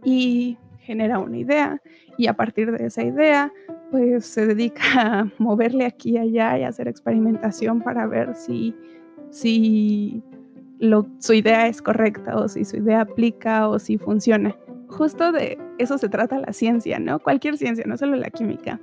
y 0.04 0.58
genera 0.80 1.20
una 1.20 1.38
idea 1.38 1.82
y 2.18 2.28
a 2.28 2.34
partir 2.34 2.72
de 2.72 2.86
esa 2.86 3.04
idea 3.04 3.52
pues 3.92 4.26
se 4.26 4.46
dedica 4.46 4.82
a 4.96 5.32
moverle 5.38 5.86
aquí 5.86 6.12
y 6.12 6.18
allá 6.18 6.58
y 6.60 6.64
hacer 6.64 6.88
experimentación 6.88 7.82
para 7.82 8.08
ver 8.08 8.36
si, 8.36 8.76
si 9.30 10.24
su 11.20 11.34
idea 11.34 11.68
es 11.68 11.82
correcta 11.82 12.38
o 12.38 12.48
si 12.48 12.64
su 12.64 12.78
idea 12.78 13.02
aplica 13.02 13.68
o 13.68 13.80
si 13.80 13.98
funciona. 13.98 14.56
Justo 14.88 15.32
de 15.32 15.58
eso 15.80 15.98
se 15.98 16.08
trata 16.08 16.40
la 16.40 16.54
ciencia, 16.54 17.00
¿no? 17.00 17.20
Cualquier 17.20 17.58
ciencia, 17.58 17.84
no 17.88 17.98
solo 17.98 18.16
la 18.16 18.30
química. 18.30 18.80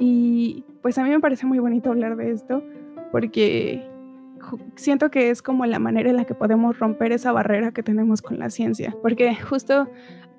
Y 0.00 0.64
pues 0.82 0.98
a 0.98 1.04
mí 1.04 1.10
me 1.10 1.20
parece 1.20 1.46
muy 1.46 1.58
bonito 1.58 1.90
hablar 1.90 2.16
de 2.16 2.30
esto 2.30 2.62
porque 3.12 3.88
siento 4.76 5.10
que 5.10 5.30
es 5.30 5.42
como 5.42 5.66
la 5.66 5.78
manera 5.78 6.10
en 6.10 6.16
la 6.16 6.24
que 6.24 6.34
podemos 6.34 6.78
romper 6.78 7.12
esa 7.12 7.32
barrera 7.32 7.72
que 7.72 7.82
tenemos 7.82 8.22
con 8.22 8.38
la 8.38 8.50
ciencia, 8.50 8.94
porque 9.02 9.34
justo 9.34 9.88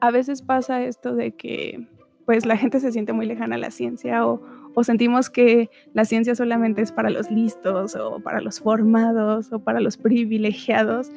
a 0.02 0.12
veces 0.12 0.42
pasa 0.42 0.84
esto 0.84 1.16
de 1.16 1.32
que 1.32 1.88
pues 2.26 2.46
la 2.46 2.58
gente 2.58 2.80
se 2.80 2.92
siente 2.92 3.12
muy 3.12 3.26
lejana 3.26 3.56
a 3.56 3.60
la 3.60 3.72
ciencia 3.72 4.26
o, 4.28 4.42
o 4.76 4.84
sentimos 4.84 5.30
que 5.30 5.70
la 5.94 6.06
ciencia 6.06 6.36
solamente 6.36 6.82
es 6.82 6.92
para 6.92 7.10
los 7.10 7.32
listos 7.32 7.96
o 7.96 8.20
para 8.20 8.40
los 8.40 8.60
formados 8.60 9.52
o 9.52 9.60
para 9.60 9.80
los 9.80 9.98
privilegiados 9.98 11.12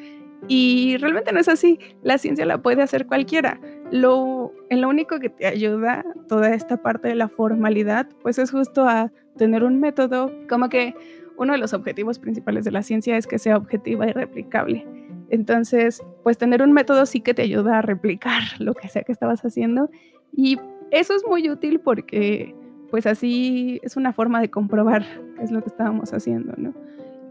y 0.48 0.96
realmente 0.98 1.32
no 1.32 1.40
es 1.40 1.48
así. 1.48 1.78
La 2.02 2.18
ciencia 2.18 2.44
la 2.46 2.62
puede 2.62 2.82
hacer 2.82 3.06
cualquiera. 3.06 3.60
Lo, 3.90 4.52
en 4.70 4.80
lo 4.80 4.88
único 4.88 5.20
que 5.20 5.28
te 5.28 5.46
ayuda 5.46 6.04
toda 6.28 6.54
esta 6.54 6.78
parte 6.78 7.08
de 7.08 7.14
la 7.14 7.28
formalidad, 7.28 8.08
pues 8.22 8.38
es 8.38 8.50
justo 8.50 8.88
a 8.88 9.12
tener 9.36 9.62
un 9.62 9.80
método 9.80 10.32
como 10.48 10.68
que 10.68 10.94
uno 11.42 11.52
de 11.52 11.58
los 11.58 11.74
objetivos 11.74 12.18
principales 12.18 12.64
de 12.64 12.70
la 12.70 12.82
ciencia 12.82 13.16
es 13.16 13.26
que 13.26 13.38
sea 13.38 13.56
objetiva 13.56 14.08
y 14.08 14.12
replicable. 14.12 14.86
Entonces, 15.30 16.02
pues 16.22 16.38
tener 16.38 16.62
un 16.62 16.72
método 16.72 17.06
sí 17.06 17.20
que 17.20 17.34
te 17.34 17.42
ayuda 17.42 17.78
a 17.78 17.82
replicar 17.82 18.42
lo 18.58 18.74
que 18.74 18.88
sea 18.88 19.02
que 19.02 19.12
estabas 19.12 19.42
haciendo 19.42 19.90
y 20.34 20.58
eso 20.90 21.14
es 21.14 21.24
muy 21.26 21.48
útil 21.48 21.80
porque 21.80 22.54
pues 22.90 23.06
así 23.06 23.80
es 23.82 23.96
una 23.96 24.12
forma 24.12 24.40
de 24.40 24.50
comprobar 24.50 25.04
qué 25.36 25.44
es 25.44 25.50
lo 25.50 25.62
que 25.62 25.68
estábamos 25.68 26.12
haciendo, 26.12 26.52
¿no? 26.58 26.74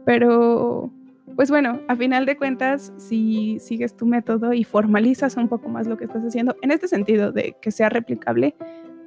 Pero 0.03 0.91
pues 1.35 1.49
bueno, 1.49 1.79
a 1.87 1.95
final 1.95 2.25
de 2.25 2.35
cuentas, 2.35 2.91
si 2.97 3.59
sigues 3.59 3.95
tu 3.95 4.05
método 4.05 4.53
y 4.53 4.63
formalizas 4.63 5.37
un 5.37 5.47
poco 5.47 5.69
más 5.69 5.87
lo 5.87 5.97
que 5.97 6.05
estás 6.05 6.23
haciendo, 6.23 6.55
en 6.61 6.71
este 6.71 6.87
sentido 6.87 7.31
de 7.31 7.55
que 7.61 7.71
sea 7.71 7.89
replicable, 7.89 8.55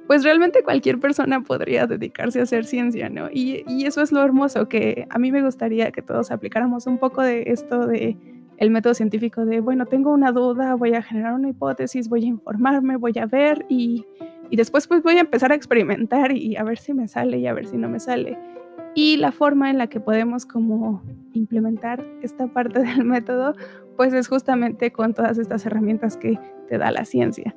pues 0.07 0.23
realmente 0.23 0.63
cualquier 0.63 0.99
persona 0.99 1.41
podría 1.41 1.87
dedicarse 1.87 2.39
a 2.39 2.43
hacer 2.43 2.65
ciencia, 2.65 3.09
¿no? 3.09 3.29
Y, 3.31 3.63
eso 3.85 4.01
es 4.01 4.11
lo 4.11 4.23
hermoso, 4.23 4.67
que 4.67 5.07
a 5.09 5.19
mí 5.19 5.31
me 5.31 5.43
gustaría 5.43 5.91
que 5.91 6.01
todos 6.01 6.31
aplicáramos 6.31 6.87
un 6.87 6.97
poco 6.97 7.21
de 7.21 7.43
esto 7.47 7.87
de 7.87 8.17
el 8.57 8.71
método 8.71 8.93
científico 8.93 9.45
de, 9.45 9.59
bueno, 9.59 9.85
tengo 9.85 10.11
una 10.11 10.31
duda, 10.31 10.75
voy 10.75 10.93
a 10.93 11.01
generar 11.01 11.33
una 11.33 11.49
hipótesis, 11.49 12.07
voy 12.07 12.23
a 12.23 12.27
informarme, 12.27 12.95
voy 12.95 13.13
a 13.19 13.25
ver 13.25 13.65
y, 13.67 14.05
y 14.49 14.55
después 14.55 14.87
pues 14.87 15.03
voy 15.03 15.17
a 15.17 15.21
empezar 15.21 15.51
a 15.51 15.55
experimentar 15.55 16.31
y 16.31 16.55
a 16.55 16.63
ver 16.63 16.77
si 16.77 16.93
me 16.93 17.07
sale 17.07 17.37
y 17.37 17.47
a 17.47 17.53
ver 17.53 17.67
si 17.67 17.77
no 17.77 17.89
me 17.89 17.99
sale. 17.99 18.37
Y 18.93 19.17
la 19.17 19.33
forma 19.33 19.69
en 19.69 19.77
la 19.77 19.87
que 19.87 19.99
podemos 19.99 20.45
como 20.45 21.03
implementar 21.33 22.05
esta 22.21 22.47
parte 22.47 22.79
del 22.83 23.03
método, 23.03 23.53
pues 23.97 24.13
es 24.13 24.27
justamente 24.27 24.91
con 24.91 25.13
todas 25.13 25.37
estas 25.37 25.65
herramientas 25.65 26.15
que 26.15 26.39
te 26.69 26.77
da 26.77 26.91
la 26.91 27.05
ciencia. 27.05 27.55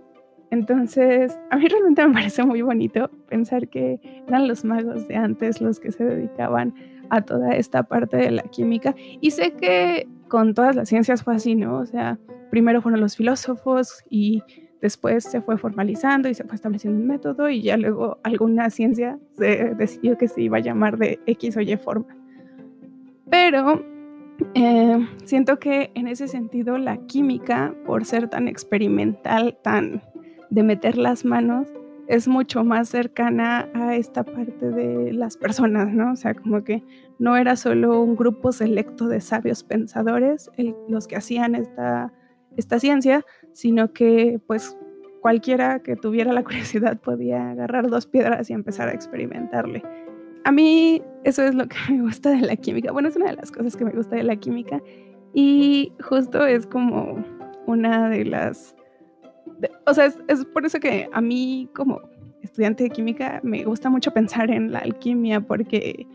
Entonces, 0.50 1.38
a 1.50 1.56
mí 1.56 1.66
realmente 1.68 2.06
me 2.06 2.14
parece 2.14 2.44
muy 2.44 2.62
bonito 2.62 3.10
pensar 3.28 3.68
que 3.68 4.00
eran 4.26 4.48
los 4.48 4.64
magos 4.64 5.06
de 5.08 5.16
antes 5.16 5.60
los 5.60 5.78
que 5.78 5.92
se 5.92 6.04
dedicaban 6.04 6.74
a 7.10 7.22
toda 7.22 7.54
esta 7.54 7.82
parte 7.82 8.16
de 8.16 8.30
la 8.30 8.42
química. 8.42 8.94
Y 9.20 9.30
sé 9.30 9.52
que 9.52 10.08
con 10.28 10.54
todas 10.54 10.74
las 10.76 10.88
ciencias 10.88 11.22
fue 11.22 11.34
así, 11.34 11.54
¿no? 11.54 11.78
O 11.78 11.86
sea, 11.86 12.18
primero 12.50 12.82
fueron 12.82 13.00
los 13.00 13.16
filósofos 13.16 14.04
y 14.08 14.42
después 14.80 15.24
se 15.24 15.40
fue 15.40 15.58
formalizando 15.58 16.28
y 16.28 16.34
se 16.34 16.44
fue 16.44 16.54
estableciendo 16.54 17.00
un 17.00 17.06
método 17.08 17.48
y 17.50 17.62
ya 17.62 17.76
luego 17.76 18.18
alguna 18.22 18.70
ciencia 18.70 19.18
se 19.36 19.74
decidió 19.74 20.16
que 20.16 20.28
se 20.28 20.42
iba 20.42 20.58
a 20.58 20.60
llamar 20.60 20.98
de 20.98 21.18
X 21.26 21.56
o 21.56 21.60
Y 21.60 21.76
forma. 21.76 22.16
Pero 23.28 23.84
Eh, 24.54 25.04
siento 25.24 25.58
que 25.58 25.90
en 25.94 26.06
ese 26.06 26.28
sentido 26.28 26.78
la 26.78 26.96
química, 27.06 27.74
por 27.84 28.04
ser 28.04 28.28
tan 28.28 28.46
experimental, 28.46 29.58
tan 29.62 30.00
de 30.50 30.62
meter 30.62 30.96
las 30.96 31.24
manos, 31.24 31.68
es 32.08 32.26
mucho 32.26 32.64
más 32.64 32.88
cercana 32.88 33.68
a 33.74 33.94
esta 33.94 34.24
parte 34.24 34.70
de 34.70 35.12
las 35.12 35.36
personas, 35.36 35.88
¿no? 35.92 36.12
O 36.12 36.16
sea, 36.16 36.34
como 36.34 36.64
que 36.64 36.82
no 37.18 37.36
era 37.36 37.54
solo 37.54 38.02
un 38.02 38.16
grupo 38.16 38.50
selecto 38.50 39.08
de 39.08 39.20
sabios 39.20 39.62
pensadores 39.62 40.50
los 40.88 41.06
que 41.06 41.16
hacían 41.16 41.54
esta, 41.54 42.12
esta 42.56 42.80
ciencia, 42.80 43.24
sino 43.52 43.92
que 43.92 44.40
pues 44.46 44.76
cualquiera 45.20 45.80
que 45.80 45.96
tuviera 45.96 46.32
la 46.32 46.44
curiosidad 46.44 46.98
podía 46.98 47.50
agarrar 47.50 47.88
dos 47.88 48.06
piedras 48.06 48.48
y 48.48 48.54
empezar 48.54 48.88
a 48.88 48.92
experimentarle. 48.92 49.82
A 50.44 50.52
mí 50.52 51.02
eso 51.24 51.42
es 51.42 51.54
lo 51.54 51.68
que 51.68 51.76
me 51.90 52.00
gusta 52.00 52.30
de 52.30 52.40
la 52.40 52.56
química. 52.56 52.90
Bueno, 52.90 53.08
es 53.08 53.16
una 53.16 53.26
de 53.26 53.36
las 53.36 53.52
cosas 53.52 53.76
que 53.76 53.84
me 53.84 53.92
gusta 53.92 54.16
de 54.16 54.22
la 54.22 54.36
química 54.36 54.80
y 55.34 55.92
justo 56.00 56.46
es 56.46 56.66
como 56.66 57.22
una 57.66 58.08
de 58.08 58.24
las... 58.24 58.74
o 59.86 59.94
sea, 59.94 60.06
es, 60.06 60.44
por 60.46 60.66
eso 60.66 60.80
que 60.80 61.08
a 61.12 61.20
mí 61.20 61.68
como 61.74 62.00
estudiante 62.42 62.84
de 62.84 62.90
química 62.90 63.40
me 63.42 63.64
gusta 63.64 63.90
mucho 63.90 64.12
pensar 64.12 64.50
en 64.50 64.72
la 64.72 64.80
alquimia 64.80 65.40
porque 65.40 66.06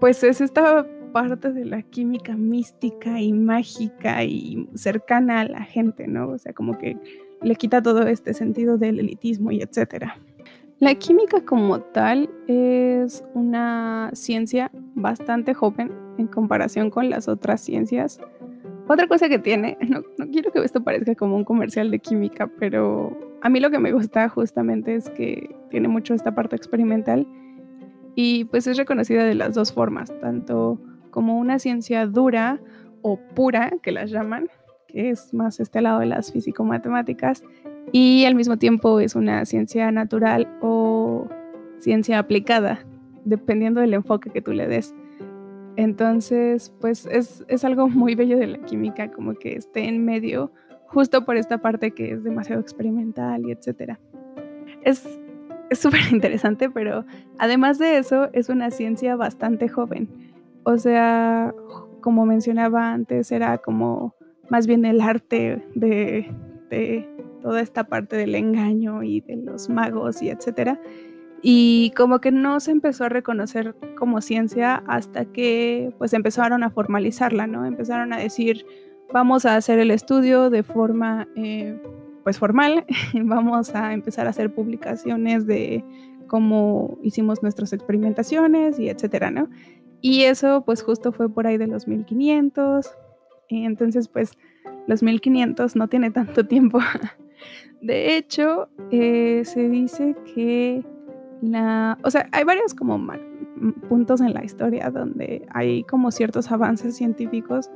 pues 0.00 0.22
es 0.24 0.40
esta 0.40 0.86
parte 1.12 1.52
de 1.52 1.64
la 1.64 1.82
química 1.82 2.36
mística 2.36 3.20
y 3.20 3.32
mágica 3.32 4.24
y 4.24 4.68
cercana 4.74 5.40
a 5.40 5.44
la 5.44 5.62
gente, 5.62 6.08
¿no? 6.08 6.28
O 6.28 6.38
sea, 6.38 6.52
como 6.52 6.78
que 6.78 6.96
le 7.42 7.54
quita 7.54 7.82
todo 7.82 8.06
este 8.06 8.34
sentido 8.34 8.78
del 8.78 8.98
elitismo 8.98 9.52
y 9.52 9.60
etcétera. 9.60 10.18
La 10.78 10.94
química 10.96 11.44
como 11.44 11.80
tal 11.80 12.28
es 12.48 13.22
una 13.34 14.10
ciencia 14.14 14.70
bastante 14.94 15.54
joven 15.54 15.92
en 16.18 16.26
comparación 16.26 16.90
con 16.90 17.08
las 17.08 17.28
otras 17.28 17.60
ciencias. 17.60 18.18
Otra 18.92 19.06
cosa 19.06 19.30
que 19.30 19.38
tiene, 19.38 19.78
no, 19.88 20.02
quiero 20.30 20.52
que 20.52 20.58
esto 20.58 20.84
parezca 20.84 21.14
como 21.14 21.34
un 21.34 21.44
comercial 21.44 21.90
de 21.90 21.98
química, 21.98 22.46
pero 22.58 23.18
a 23.40 23.48
mí 23.48 23.58
lo 23.58 23.70
que 23.70 23.78
me 23.78 23.90
gusta 23.90 24.28
justamente 24.28 24.94
es 24.94 25.08
que 25.08 25.56
tiene 25.70 25.88
mucho 25.88 26.12
esta 26.12 26.34
parte 26.34 26.56
experimental 26.56 27.26
y 28.14 28.44
pues 28.44 28.66
es 28.66 28.76
reconocida 28.76 29.24
de 29.24 29.34
las 29.34 29.54
dos 29.54 29.72
formas, 29.72 30.12
tanto 30.20 30.78
como 31.10 31.38
una 31.38 31.58
ciencia 31.58 32.06
dura 32.06 32.60
o 33.00 33.18
pura, 33.34 33.72
que 33.82 33.92
las 33.92 34.10
llaman, 34.10 34.50
que 34.88 35.08
es 35.08 35.32
más 35.32 35.58
este 35.58 35.80
lado 35.80 36.00
de 36.00 36.06
las 36.06 36.30
físico-matemáticas, 36.30 37.42
y 37.92 38.26
al 38.26 38.34
mismo 38.34 38.58
tiempo 38.58 39.00
es 39.00 39.14
una 39.14 39.46
ciencia 39.46 39.90
natural 39.90 40.54
o 40.60 41.30
ciencia 41.78 42.18
aplicada, 42.18 42.84
dependiendo 43.24 43.80
del 43.80 43.94
enfoque 43.94 44.28
que 44.28 44.42
tú 44.42 44.52
le 44.52 44.68
des. 44.68 44.94
Entonces, 45.76 46.74
pues 46.80 47.06
es, 47.06 47.44
es 47.48 47.64
algo 47.64 47.88
muy 47.88 48.14
bello 48.14 48.38
de 48.38 48.46
la 48.46 48.58
química, 48.58 49.10
como 49.10 49.34
que 49.34 49.56
esté 49.56 49.88
en 49.88 50.04
medio, 50.04 50.52
justo 50.86 51.24
por 51.24 51.36
esta 51.36 51.58
parte 51.58 51.92
que 51.92 52.12
es 52.12 52.24
demasiado 52.24 52.60
experimental 52.60 53.46
y 53.46 53.52
etcétera. 53.52 53.98
Es 54.82 55.06
súper 55.70 56.00
interesante, 56.12 56.70
pero 56.70 57.04
además 57.38 57.78
de 57.78 57.98
eso, 57.98 58.28
es 58.32 58.48
una 58.48 58.70
ciencia 58.70 59.16
bastante 59.16 59.68
joven. 59.68 60.08
O 60.64 60.76
sea, 60.78 61.54
como 62.00 62.26
mencionaba 62.26 62.92
antes, 62.92 63.32
era 63.32 63.58
como 63.58 64.14
más 64.48 64.66
bien 64.66 64.84
el 64.84 65.00
arte 65.00 65.64
de, 65.74 66.30
toda 67.40 67.60
esta 67.60 67.84
parte 67.84 68.16
del 68.16 68.34
engaño 68.34 69.02
y 69.02 69.20
de 69.20 69.36
los 69.36 69.68
magos 69.68 70.22
y 70.22 70.30
etcétera. 70.30 70.80
Y 71.42 71.92
como 71.96 72.20
que 72.20 72.30
no 72.30 72.60
se 72.60 72.70
empezó 72.70 73.04
a 73.04 73.08
reconocer 73.08 73.74
como 73.98 74.20
ciencia 74.20 74.82
hasta 74.86 75.24
que 75.24 75.92
pues 75.98 76.12
empezaron 76.12 76.62
a 76.62 76.70
formalizarla, 76.70 77.46
¿no? 77.46 77.66
Empezaron 77.66 78.12
a 78.12 78.18
decir, 78.18 78.64
vamos 79.12 79.44
a 79.44 79.56
hacer 79.56 79.78
el 79.80 79.90
estudio 79.90 80.50
de 80.50 80.62
forma 80.62 81.26
eh, 81.34 81.80
pues 82.22 82.38
formal, 82.38 82.86
vamos 83.14 83.74
a 83.74 83.92
empezar 83.92 84.26
a 84.26 84.30
hacer 84.30 84.54
publicaciones 84.54 85.46
de 85.46 85.84
cómo 86.28 86.98
hicimos 87.02 87.42
nuestras 87.42 87.72
experimentaciones 87.72 88.78
y 88.78 88.88
etcétera, 88.88 89.30
¿no? 89.30 89.50
Y 90.00 90.22
eso 90.22 90.62
pues 90.64 90.82
justo 90.82 91.12
fue 91.12 91.28
por 91.28 91.46
ahí 91.46 91.58
de 91.58 91.66
los 91.66 91.88
1500, 91.88 92.86
entonces, 93.60 94.08
pues 94.08 94.32
los 94.86 95.02
1500 95.02 95.76
no 95.76 95.88
tiene 95.88 96.10
tanto 96.10 96.46
tiempo. 96.46 96.78
De 97.80 98.16
hecho, 98.16 98.68
eh, 98.90 99.42
se 99.44 99.68
dice 99.68 100.16
que 100.34 100.84
o 101.42 102.10
sea, 102.10 102.28
hay 102.32 102.44
varios 102.44 102.74
como 102.74 103.00
puntos 103.88 104.20
en 104.20 104.32
la 104.34 104.44
historia 104.44 104.90
donde 104.90 105.46
hay 105.50 105.84
como 105.84 106.10
ciertos 106.10 106.50
avances 106.50 106.96
científicos 106.96 107.70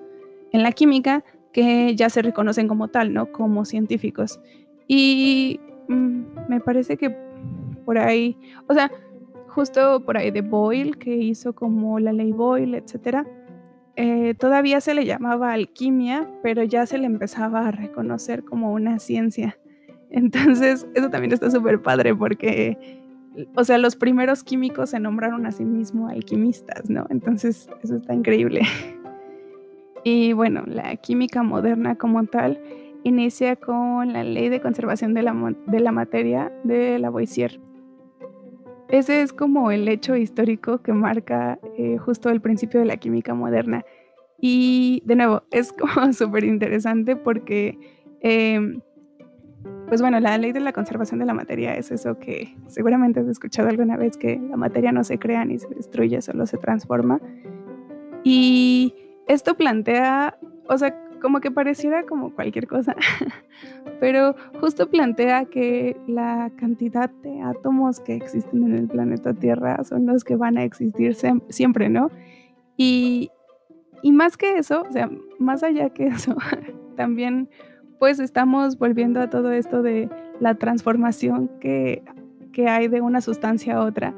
en 0.52 0.62
la 0.62 0.72
química 0.72 1.24
que 1.52 1.94
ya 1.96 2.10
se 2.10 2.22
reconocen 2.22 2.68
como 2.68 2.88
tal, 2.88 3.12
¿no? 3.12 3.32
Como 3.32 3.64
científicos. 3.64 4.40
Y 4.86 5.60
mm, 5.88 6.22
me 6.48 6.60
parece 6.60 6.96
que 6.96 7.16
por 7.84 7.98
ahí, 7.98 8.36
o 8.68 8.74
sea, 8.74 8.90
justo 9.48 10.04
por 10.04 10.16
ahí 10.16 10.30
de 10.30 10.42
Boyle, 10.42 10.98
que 10.98 11.16
hizo 11.16 11.54
como 11.54 11.98
la 11.98 12.12
ley 12.12 12.32
Boyle, 12.32 12.74
etcétera, 12.74 13.26
eh, 13.96 14.34
todavía 14.34 14.82
se 14.82 14.92
le 14.92 15.06
llamaba 15.06 15.52
alquimia, 15.52 16.30
pero 16.42 16.62
ya 16.62 16.84
se 16.84 16.98
le 16.98 17.06
empezaba 17.06 17.66
a 17.66 17.70
reconocer 17.70 18.44
como 18.44 18.72
una 18.72 18.98
ciencia. 18.98 19.58
Entonces, 20.10 20.86
eso 20.94 21.08
también 21.08 21.32
está 21.32 21.50
súper 21.50 21.80
padre 21.80 22.14
porque, 22.14 23.05
o 23.54 23.64
sea, 23.64 23.78
los 23.78 23.96
primeros 23.96 24.42
químicos 24.42 24.90
se 24.90 25.00
nombraron 25.00 25.46
a 25.46 25.52
sí 25.52 25.64
mismos 25.64 26.10
alquimistas, 26.10 26.88
¿no? 26.88 27.06
Entonces, 27.10 27.68
eso 27.82 27.96
está 27.96 28.14
increíble. 28.14 28.62
Y 30.08 30.34
bueno, 30.34 30.62
la 30.68 30.94
química 30.94 31.42
moderna 31.42 31.96
como 31.96 32.24
tal 32.26 32.60
inicia 33.02 33.56
con 33.56 34.12
la 34.12 34.22
ley 34.22 34.48
de 34.48 34.60
conservación 34.60 35.14
de 35.14 35.22
la, 35.22 35.56
de 35.66 35.80
la 35.80 35.90
materia 35.90 36.52
de 36.62 37.00
Lavoisier. 37.00 37.60
Ese 38.88 39.22
es 39.22 39.32
como 39.32 39.72
el 39.72 39.88
hecho 39.88 40.14
histórico 40.14 40.78
que 40.78 40.92
marca 40.92 41.58
eh, 41.76 41.98
justo 41.98 42.30
el 42.30 42.40
principio 42.40 42.78
de 42.78 42.86
la 42.86 42.98
química 42.98 43.34
moderna. 43.34 43.84
Y 44.40 45.02
de 45.04 45.16
nuevo, 45.16 45.42
es 45.50 45.72
como 45.72 46.12
súper 46.12 46.44
interesante 46.44 47.16
porque, 47.16 47.78
em, 48.20 48.80
pues 49.88 50.00
bueno, 50.00 50.18
la 50.20 50.36
ley 50.38 50.52
de 50.52 50.60
la 50.60 50.72
conservación 50.72 51.20
de 51.20 51.26
la 51.26 51.34
materia 51.34 51.76
es 51.76 51.90
eso 51.90 52.18
que 52.18 52.56
seguramente 52.66 53.20
has 53.20 53.28
escuchado 53.28 53.68
alguna 53.68 53.96
vez, 53.96 54.16
que 54.16 54.36
la 54.36 54.56
materia 54.56 54.92
no 54.92 55.04
se 55.04 55.18
crea 55.18 55.44
ni 55.44 55.58
se 55.58 55.68
destruye, 55.68 56.20
solo 56.22 56.46
se 56.46 56.58
transforma. 56.58 57.20
Y 58.24 58.94
esto 59.28 59.56
plantea, 59.56 60.38
o 60.68 60.76
sea, 60.76 60.94
como 61.20 61.40
que 61.40 61.50
pareciera 61.50 62.04
como 62.04 62.34
cualquier 62.34 62.66
cosa, 62.66 62.96
pero 64.00 64.34
justo 64.60 64.90
plantea 64.90 65.44
que 65.46 65.96
la 66.06 66.50
cantidad 66.56 67.10
de 67.22 67.40
átomos 67.42 68.00
que 68.00 68.14
existen 68.14 68.64
en 68.64 68.74
el 68.74 68.88
planeta 68.88 69.34
Tierra 69.34 69.82
son 69.84 70.06
los 70.06 70.24
que 70.24 70.36
van 70.36 70.58
a 70.58 70.64
existir 70.64 71.16
siempre, 71.48 71.88
¿no? 71.88 72.10
Y, 72.76 73.30
y 74.02 74.12
más 74.12 74.36
que 74.36 74.58
eso, 74.58 74.82
o 74.82 74.92
sea, 74.92 75.10
más 75.38 75.62
allá 75.62 75.90
que 75.90 76.08
eso, 76.08 76.36
también 76.96 77.48
pues 77.98 78.20
estamos 78.20 78.78
volviendo 78.78 79.20
a 79.20 79.30
todo 79.30 79.52
esto 79.52 79.82
de 79.82 80.08
la 80.40 80.54
transformación 80.54 81.50
que, 81.60 82.02
que 82.52 82.68
hay 82.68 82.88
de 82.88 83.00
una 83.00 83.20
sustancia 83.20 83.76
a 83.76 83.84
otra 83.84 84.14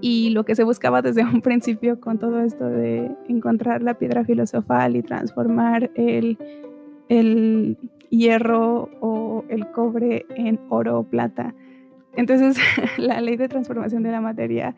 y 0.00 0.30
lo 0.30 0.44
que 0.44 0.54
se 0.54 0.64
buscaba 0.64 1.02
desde 1.02 1.24
un 1.34 1.40
principio 1.40 2.00
con 2.00 2.18
todo 2.18 2.40
esto 2.40 2.68
de 2.68 3.10
encontrar 3.28 3.82
la 3.82 3.94
piedra 3.94 4.24
filosofal 4.24 4.96
y 4.96 5.02
transformar 5.02 5.90
el, 5.94 6.38
el 7.08 7.76
hierro 8.10 8.88
o 9.00 9.44
el 9.48 9.70
cobre 9.70 10.26
en 10.30 10.60
oro 10.68 11.00
o 11.00 11.02
plata. 11.04 11.54
Entonces, 12.14 12.56
la 12.98 13.20
ley 13.20 13.36
de 13.36 13.48
transformación 13.48 14.02
de 14.02 14.12
la 14.12 14.20
materia, 14.20 14.74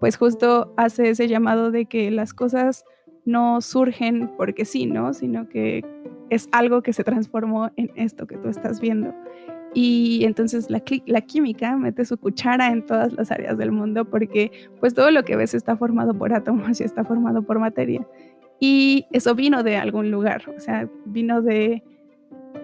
pues 0.00 0.16
justo 0.16 0.72
hace 0.76 1.10
ese 1.10 1.28
llamado 1.28 1.70
de 1.70 1.86
que 1.86 2.10
las 2.10 2.34
cosas 2.34 2.84
no 3.24 3.60
surgen 3.60 4.30
porque 4.36 4.64
sí, 4.64 4.86
¿no? 4.86 5.14
Sino 5.14 5.48
que 5.48 5.84
es 6.32 6.48
algo 6.50 6.82
que 6.82 6.94
se 6.94 7.04
transformó 7.04 7.70
en 7.76 7.90
esto 7.94 8.26
que 8.26 8.38
tú 8.38 8.48
estás 8.48 8.80
viendo. 8.80 9.14
Y 9.74 10.24
entonces 10.24 10.70
la, 10.70 10.80
química 10.80 11.76
mete 11.76 12.06
su 12.06 12.16
cuchara 12.16 12.68
en 12.68 12.86
todas 12.86 13.12
las 13.12 13.30
áreas 13.30 13.58
del 13.58 13.70
mundo 13.70 14.06
porque 14.06 14.50
pues 14.80 14.94
todo 14.94 15.10
lo 15.10 15.24
que 15.24 15.36
ves 15.36 15.52
está 15.52 15.76
formado 15.76 16.14
por 16.14 16.32
átomos 16.32 16.80
y 16.80 16.84
está 16.84 17.04
formado 17.04 17.42
por 17.42 17.58
materia. 17.58 18.06
Y 18.58 19.04
eso 19.12 19.34
vino 19.34 19.62
de 19.62 19.76
algún 19.76 20.10
lugar, 20.10 20.44
o 20.56 20.58
sea, 20.58 20.88
vino 21.04 21.42
de 21.42 21.82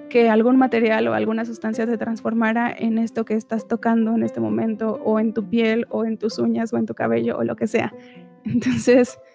que 0.08 0.30
algún 0.30 0.56
material 0.56 1.06
o 1.08 1.12
alguna 1.12 1.44
sustancia 1.44 1.86
se 1.86 1.98
transformara 1.98 2.74
en 2.74 2.96
esto 2.96 3.26
que 3.26 3.34
estás 3.34 3.68
tocando 3.68 4.14
en 4.14 4.22
este 4.22 4.40
momento, 4.40 4.98
o 5.04 5.20
en 5.20 5.34
tu 5.34 5.46
piel, 5.50 5.86
o 5.90 6.06
en 6.06 6.16
tus 6.16 6.38
uñas, 6.38 6.72
o 6.72 6.78
en 6.78 6.86
tu 6.86 6.94
cabello, 6.94 7.36
o 7.36 7.44
lo 7.44 7.56
que 7.56 7.66
sea. 7.66 7.92
Entonces, 8.44 9.18
en 9.18 9.27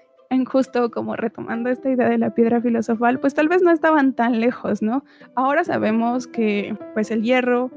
justo 0.45 0.91
como 0.91 1.15
retomando 1.15 1.69
esta 1.69 1.89
idea 1.89 2.09
de 2.09 2.17
la 2.17 2.33
piedra 2.33 2.61
filosofal, 2.61 3.19
pues 3.19 3.33
tal 3.33 3.47
vez 3.47 3.61
no 3.61 3.71
estaban 3.71 4.13
tan 4.13 4.39
lejos, 4.39 4.81
¿no? 4.81 5.03
Ahora 5.35 5.63
sabemos 5.63 6.27
que 6.27 6.75
pues 6.93 7.11
el 7.11 7.21
hierro 7.23 7.71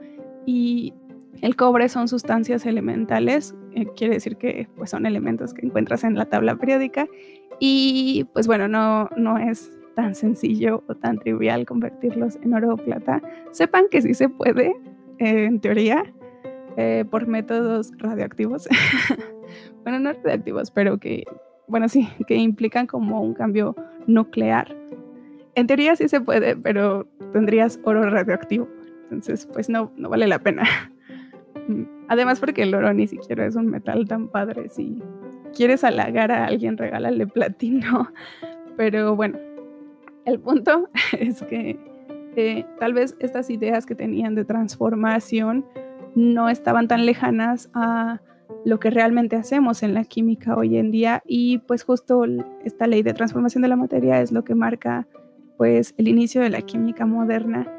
y 0.46 0.94
el 1.42 1.56
cobre 1.56 1.88
son 1.88 2.08
sustancias 2.08 2.64
elementales, 2.66 3.54
eh, 3.74 3.86
quiere 3.96 4.14
decir 4.14 4.36
que 4.36 4.68
pues 4.76 4.90
son 4.90 5.06
elementos 5.06 5.52
que 5.52 5.66
encuentras 5.66 6.04
en 6.04 6.16
la 6.16 6.24
tabla 6.24 6.56
periódica 6.56 7.06
Y 7.60 8.26
pues 8.32 8.46
bueno, 8.46 8.68
no, 8.68 9.08
no 9.16 9.38
es 9.38 9.78
tan 9.94 10.14
sencillo 10.14 10.82
o 10.88 10.94
tan 10.94 11.18
trivial 11.18 11.66
convertirlos 11.66 12.36
en 12.42 12.54
oro 12.54 12.74
o 12.74 12.76
plata. 12.76 13.22
Sepan 13.50 13.86
que 13.90 14.02
sí 14.02 14.14
se 14.14 14.28
puede, 14.28 14.76
eh, 15.18 15.44
en 15.44 15.60
teoría, 15.60 16.04
eh, 16.76 17.04
por 17.10 17.26
métodos 17.26 17.92
radioactivos. 17.96 18.68
bueno, 19.82 19.98
no 19.98 20.12
radioactivos, 20.12 20.70
pero 20.70 20.98
que, 20.98 21.24
bueno, 21.68 21.88
sí, 21.88 22.09
que 22.26 22.37
implican 22.37 22.87
como 22.87 23.20
un 23.20 23.35
cambio 23.35 23.74
nuclear. 24.07 24.74
En 25.55 25.66
teoría 25.66 25.96
sí 25.96 26.09
se 26.09 26.20
puede, 26.20 26.57
pero 26.57 27.07
tendrías 27.33 27.81
oro 27.85 28.09
radioactivo. 28.09 28.68
Entonces, 29.05 29.46
pues 29.52 29.68
no, 29.68 29.92
no 29.96 30.09
vale 30.09 30.26
la 30.26 30.38
pena. 30.38 30.64
Además, 32.09 32.40
porque 32.40 32.62
el 32.62 32.74
oro 32.74 32.92
ni 32.92 33.07
siquiera 33.07 33.46
es 33.46 33.57
un 33.57 33.66
metal 33.66 34.07
tan 34.07 34.29
padre. 34.29 34.68
Si 34.68 35.02
quieres 35.55 35.83
halagar 35.85 36.31
a 36.31 36.46
alguien, 36.46 36.76
regálale 36.76 37.26
platino. 37.26 38.11
Pero 38.76 39.16
bueno, 39.16 39.38
el 40.24 40.38
punto 40.40 40.88
es 41.18 41.42
que 41.42 41.79
eh, 42.37 42.66
tal 42.79 42.92
vez 42.92 43.16
estas 43.18 43.48
ideas 43.48 43.87
que 43.87 43.94
tenían 43.94 44.35
de 44.35 44.44
transformación 44.44 45.64
no 46.14 46.48
estaban 46.48 46.88
tan 46.88 47.07
lejanas 47.07 47.70
a 47.74 48.20
lo 48.64 48.80
que 48.80 48.90
realmente 48.90 49.37
hacemos 49.37 49.82
en 49.82 49.94
la 49.94 50.04
química 50.04 50.56
hoy 50.56 50.76
en 50.76 50.90
día 50.90 51.22
y 51.26 51.59
pues 51.59 51.85
justo 51.85 52.24
esta 52.64 52.87
ley 52.87 53.02
de 53.02 53.14
transformación 53.14 53.62
de 53.62 53.68
la 53.68 53.76
materia 53.76 54.20
es 54.20 54.32
lo 54.32 54.44
que 54.44 54.54
marca 54.54 55.06
pues 55.56 55.94
el 55.96 56.09
inicio 56.09 56.42
de 56.42 56.50
la 56.50 56.62
química 56.62 57.06
moderna 57.06 57.72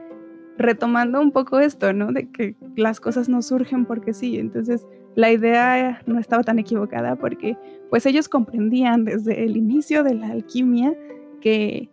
retomando 0.57 1.21
un 1.21 1.31
poco 1.31 1.59
esto, 1.59 1.93
¿no? 1.93 2.11
De 2.11 2.29
que 2.31 2.55
las 2.75 2.99
cosas 2.99 3.29
no 3.29 3.41
surgen 3.41 3.85
porque 3.85 4.13
sí, 4.13 4.37
entonces 4.37 4.87
la 5.15 5.31
idea 5.31 6.01
no 6.05 6.19
estaba 6.19 6.43
tan 6.43 6.59
equivocada 6.59 7.15
porque 7.15 7.57
pues 7.89 8.05
ellos 8.05 8.27
comprendían 8.27 9.05
desde 9.05 9.45
el 9.45 9.57
inicio 9.57 10.03
de 10.03 10.15
la 10.15 10.29
alquimia 10.29 10.95
que 11.41 11.89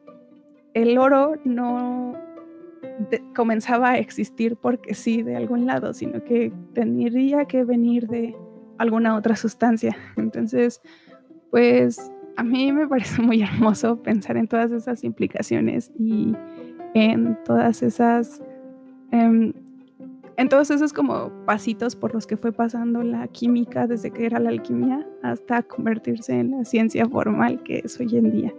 el 0.72 0.98
oro 0.98 1.34
no 1.44 2.14
comenzaba 3.34 3.90
a 3.90 3.98
existir 3.98 4.56
porque 4.56 4.94
sí 4.94 5.22
de 5.22 5.37
algún 5.37 5.66
lado, 5.66 5.92
sino 5.92 6.22
que 6.24 6.52
tendría 6.74 7.44
que 7.46 7.64
venir 7.64 8.08
de 8.08 8.34
alguna 8.78 9.16
otra 9.16 9.37
sustancia. 9.37 9.96
Entonces, 10.16 10.80
pues 11.50 12.10
a 12.37 12.42
mí 12.42 12.72
me 12.72 12.87
parece 12.88 13.22
muy 13.22 13.42
hermoso 13.42 14.02
pensar 14.02 14.37
en 14.37 14.48
todas 14.48 14.72
esas 14.72 15.04
implicaciones 15.04 15.90
y 15.98 16.34
en 16.94 17.37
todas 17.44 17.82
esas, 17.82 18.40
em, 19.10 19.52
en 20.37 20.48
todos 20.48 20.70
esos 20.70 20.92
como 20.92 21.30
pasitos 21.44 21.96
por 21.96 22.14
los 22.14 22.26
que 22.26 22.37
fue 22.37 22.52
pasando 22.52 23.02
la 23.02 23.26
química 23.28 23.87
desde 23.87 24.10
que 24.10 24.26
era 24.26 24.38
la 24.38 24.50
alquimia 24.50 25.06
hasta 25.22 25.62
convertirse 25.62 26.38
en 26.38 26.52
la 26.52 26.64
ciencia 26.64 27.08
formal 27.08 27.62
que 27.62 27.82
es 27.84 27.98
hoy 28.00 28.16
en 28.16 28.30
día. 28.30 28.54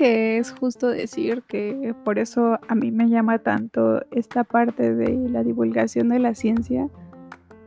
Que 0.00 0.38
es 0.38 0.52
justo 0.52 0.86
decir 0.86 1.42
que 1.46 1.94
por 2.06 2.18
eso 2.18 2.58
a 2.66 2.74
mí 2.74 2.90
me 2.90 3.10
llama 3.10 3.40
tanto 3.40 4.02
esta 4.12 4.44
parte 4.44 4.94
de 4.94 5.28
la 5.28 5.44
divulgación 5.44 6.08
de 6.08 6.18
la 6.18 6.34
ciencia. 6.34 6.88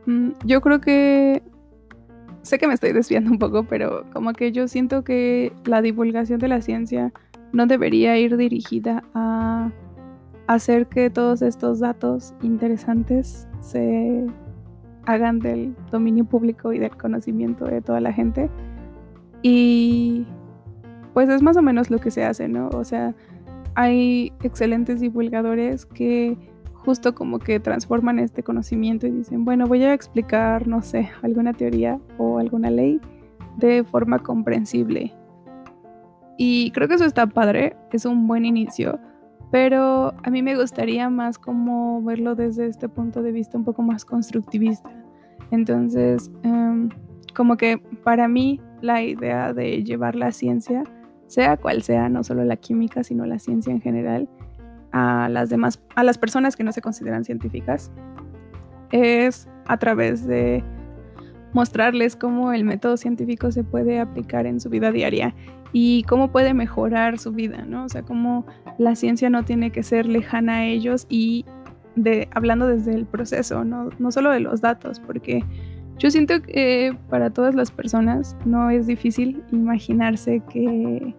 Mm, 0.06 0.30
yo 0.44 0.60
creo 0.60 0.80
que 0.80 1.44
sé 2.42 2.58
que 2.58 2.66
me 2.66 2.74
estoy 2.74 2.90
desviando 2.90 3.30
un 3.30 3.38
poco, 3.38 3.62
pero 3.68 4.04
como 4.12 4.32
que 4.32 4.50
yo 4.50 4.66
siento 4.66 5.04
que 5.04 5.52
la 5.64 5.80
divulgación 5.80 6.40
de 6.40 6.48
la 6.48 6.60
ciencia 6.60 7.12
no 7.52 7.68
debería 7.68 8.18
ir 8.18 8.36
dirigida 8.36 9.04
a 9.14 9.70
hacer 10.48 10.88
que 10.88 11.10
todos 11.10 11.40
estos 11.40 11.78
datos 11.78 12.34
interesantes 12.42 13.46
se 13.60 14.26
hagan 15.06 15.38
del 15.38 15.76
dominio 15.92 16.24
público 16.24 16.72
y 16.72 16.80
del 16.80 16.96
conocimiento 16.96 17.66
de 17.66 17.80
toda 17.80 18.00
la 18.00 18.12
gente. 18.12 18.50
Y 19.40 20.26
pues 21.14 21.28
es 21.28 21.40
más 21.42 21.56
o 21.56 21.62
menos 21.62 21.90
lo 21.90 21.98
que 21.98 22.10
se 22.10 22.24
hace, 22.24 22.48
¿no? 22.48 22.68
O 22.68 22.84
sea, 22.84 23.14
hay 23.74 24.32
excelentes 24.42 25.00
divulgadores 25.00 25.86
que 25.86 26.36
justo 26.84 27.14
como 27.14 27.38
que 27.38 27.60
transforman 27.60 28.18
este 28.18 28.42
conocimiento 28.42 29.06
y 29.06 29.10
dicen, 29.10 29.44
bueno, 29.44 29.66
voy 29.66 29.82
a 29.84 29.94
explicar, 29.94 30.68
no 30.68 30.82
sé, 30.82 31.10
alguna 31.22 31.54
teoría 31.54 31.98
o 32.18 32.38
alguna 32.38 32.70
ley 32.70 33.00
de 33.56 33.84
forma 33.84 34.18
comprensible. 34.18 35.14
Y 36.36 36.72
creo 36.72 36.88
que 36.88 36.94
eso 36.94 37.04
está 37.04 37.26
padre, 37.26 37.76
es 37.92 38.04
un 38.04 38.26
buen 38.26 38.44
inicio, 38.44 38.98
pero 39.50 40.12
a 40.22 40.30
mí 40.30 40.42
me 40.42 40.56
gustaría 40.56 41.08
más 41.08 41.38
como 41.38 42.02
verlo 42.02 42.34
desde 42.34 42.66
este 42.66 42.88
punto 42.88 43.22
de 43.22 43.32
vista 43.32 43.56
un 43.56 43.64
poco 43.64 43.82
más 43.82 44.04
constructivista. 44.04 44.90
Entonces, 45.52 46.30
em, 46.42 46.90
como 47.34 47.56
que 47.56 47.78
para 48.02 48.28
mí 48.28 48.60
la 48.80 49.02
idea 49.02 49.52
de 49.54 49.84
llevar 49.84 50.16
la 50.16 50.32
ciencia 50.32 50.84
sea 51.26 51.56
cual 51.56 51.82
sea, 51.82 52.08
no 52.08 52.24
solo 52.24 52.44
la 52.44 52.56
química, 52.56 53.02
sino 53.04 53.26
la 53.26 53.38
ciencia 53.38 53.72
en 53.72 53.80
general, 53.80 54.28
a 54.92 55.28
las 55.28 55.50
demás, 55.50 55.82
a 55.96 56.04
las 56.04 56.18
personas 56.18 56.56
que 56.56 56.64
no 56.64 56.72
se 56.72 56.80
consideran 56.80 57.24
científicas, 57.24 57.90
es 58.92 59.48
a 59.66 59.76
través 59.76 60.26
de 60.26 60.62
mostrarles 61.52 62.16
cómo 62.16 62.52
el 62.52 62.64
método 62.64 62.96
científico 62.96 63.50
se 63.50 63.64
puede 63.64 64.00
aplicar 64.00 64.46
en 64.46 64.60
su 64.60 64.70
vida 64.70 64.92
diaria 64.92 65.34
y 65.72 66.04
cómo 66.04 66.30
puede 66.30 66.54
mejorar 66.54 67.18
su 67.18 67.32
vida, 67.32 67.64
¿no? 67.66 67.84
O 67.84 67.88
sea, 67.88 68.02
cómo 68.02 68.46
la 68.78 68.94
ciencia 68.94 69.30
no 69.30 69.44
tiene 69.44 69.72
que 69.72 69.82
ser 69.82 70.06
lejana 70.06 70.58
a 70.58 70.64
ellos 70.64 71.06
y 71.08 71.44
de, 71.96 72.28
hablando 72.32 72.66
desde 72.66 72.94
el 72.94 73.06
proceso, 73.06 73.64
no, 73.64 73.90
no 73.98 74.12
solo 74.12 74.30
de 74.30 74.40
los 74.40 74.60
datos, 74.60 75.00
porque 75.00 75.44
yo 75.98 76.10
siento 76.10 76.42
que 76.42 76.96
para 77.08 77.30
todas 77.30 77.54
las 77.54 77.70
personas 77.70 78.36
no 78.44 78.70
es 78.70 78.86
difícil 78.86 79.42
imaginarse 79.52 80.42
que 80.50 81.14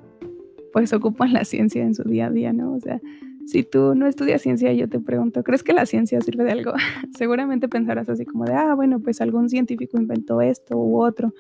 pues 0.74 0.92
ocupan 0.92 1.32
la 1.32 1.46
ciencia 1.46 1.84
en 1.84 1.96
su 1.96 2.04
día 2.04 2.28
a 2.28 2.30
día, 2.30 2.52
¿no? 2.52 2.74
O 2.74 2.80
sea, 2.80 3.00
si 3.46 3.64
tú 3.64 3.96
no 3.96 4.08
estudias 4.08 4.42
ciencia 4.42 4.74
yo 4.74 4.90
te 4.90 5.00
pregunto, 5.00 5.44
¿crees 5.44 5.64
que 5.64 5.72
la 5.72 5.86
ciencia 5.86 6.20
sirve 6.20 6.44
de 6.44 6.52
algo? 6.52 6.74
Seguramente 7.18 7.70
pensarás 7.70 8.10
así 8.10 8.26
como 8.26 8.44
de, 8.44 8.54
ah, 8.54 8.74
bueno, 8.76 9.00
pues 9.00 9.22
algún 9.22 9.50
científico 9.50 9.98
inventó 9.98 10.42
esto 10.42 10.78
u 10.78 11.02
otro. 11.02 11.34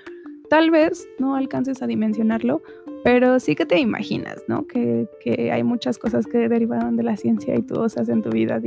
Tal 0.50 0.72
vez 0.72 1.08
no 1.20 1.36
alcances 1.36 1.82
a 1.82 1.88
dimensionarlo, 1.88 2.62
pero 3.04 3.40
sí 3.40 3.56
que 3.56 3.66
te 3.66 3.80
imaginas, 3.80 4.44
¿no? 4.48 4.68
Que, 4.68 5.08
que 5.20 5.52
hay 5.52 5.64
muchas 5.64 5.98
cosas 5.98 6.28
que 6.28 6.48
derivaron 6.48 6.96
de 6.96 7.04
la 7.04 7.18
ciencia 7.18 7.56
y 7.56 7.64
tú 7.64 7.84
usas 7.84 8.08
en 8.10 8.22
tu 8.22 8.30
vida 8.30 8.62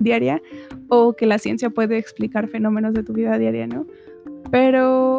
diaria, 0.00 0.40
o 0.88 1.14
que 1.14 1.26
la 1.26 1.38
ciencia 1.38 1.70
puede 1.70 1.98
explicar 1.98 2.48
fenómenos 2.48 2.94
de 2.94 3.02
tu 3.02 3.12
vida 3.12 3.36
diaria, 3.36 3.66
¿no? 3.66 3.86
Pero 4.50 5.18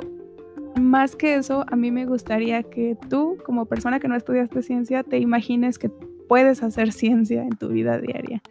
más 0.80 1.16
que 1.16 1.36
eso, 1.36 1.66
a 1.70 1.76
mí 1.76 1.92
me 1.92 2.06
gustaría 2.06 2.64
que 2.64 2.98
tú, 3.10 3.38
como 3.46 3.66
persona 3.66 4.00
que 4.00 4.08
no 4.08 4.16
estudiaste 4.16 4.62
ciencia, 4.62 5.04
te 5.04 5.20
imagines 5.20 5.80
que 5.80 5.90
puedes 6.28 6.64
hacer 6.64 6.92
ciencia 6.92 7.44
en 7.44 7.58
tu 7.58 7.70
vida 7.70 8.00
diaria. 8.00 8.42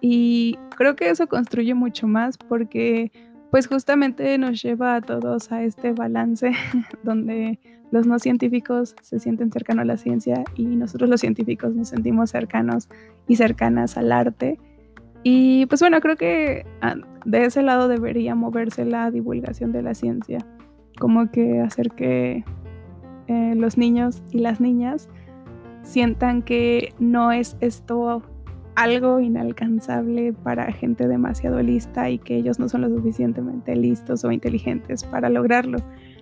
Y 0.00 0.58
creo 0.76 0.96
que 0.96 1.10
eso 1.10 1.26
construye 1.26 1.74
mucho 1.74 2.06
más 2.06 2.38
porque 2.38 3.12
pues 3.50 3.66
justamente 3.66 4.38
nos 4.38 4.62
lleva 4.62 4.94
a 4.94 5.00
todos 5.00 5.52
a 5.52 5.62
este 5.62 5.92
balance 5.92 6.52
donde 7.02 7.58
los 7.90 8.06
no 8.06 8.18
científicos 8.18 8.94
se 9.02 9.18
sienten 9.18 9.50
cercanos 9.50 9.82
a 9.82 9.86
la 9.86 9.96
ciencia 9.96 10.44
y 10.54 10.64
nosotros 10.64 11.10
los 11.10 11.20
científicos 11.20 11.74
nos 11.74 11.88
sentimos 11.88 12.30
cercanos 12.30 12.88
y 13.26 13.36
cercanas 13.36 13.96
al 13.96 14.12
arte. 14.12 14.58
Y 15.22 15.66
pues 15.66 15.80
bueno, 15.80 16.00
creo 16.00 16.16
que 16.16 16.66
ah, 16.80 16.94
de 17.24 17.44
ese 17.44 17.62
lado 17.62 17.88
debería 17.88 18.34
moverse 18.34 18.84
la 18.84 19.10
divulgación 19.10 19.72
de 19.72 19.82
la 19.82 19.94
ciencia 19.94 20.38
como 20.98 21.30
que 21.30 21.60
hacer 21.60 21.90
que 21.90 22.44
eh, 23.26 23.54
los 23.56 23.76
niños 23.78 24.22
y 24.30 24.38
las 24.38 24.60
niñas 24.60 25.08
sientan 25.82 26.42
que 26.42 26.94
no 26.98 27.32
es 27.32 27.56
esto 27.60 28.22
algo 28.76 29.20
inalcanzable 29.20 30.32
para 30.32 30.72
gente 30.72 31.08
demasiado 31.08 31.60
lista 31.62 32.08
y 32.10 32.18
que 32.18 32.36
ellos 32.36 32.58
no 32.58 32.68
son 32.68 32.82
lo 32.82 32.88
suficientemente 32.88 33.74
listos 33.76 34.24
o 34.24 34.30
inteligentes 34.30 35.04
para 35.04 35.28
lograrlo, 35.28 35.78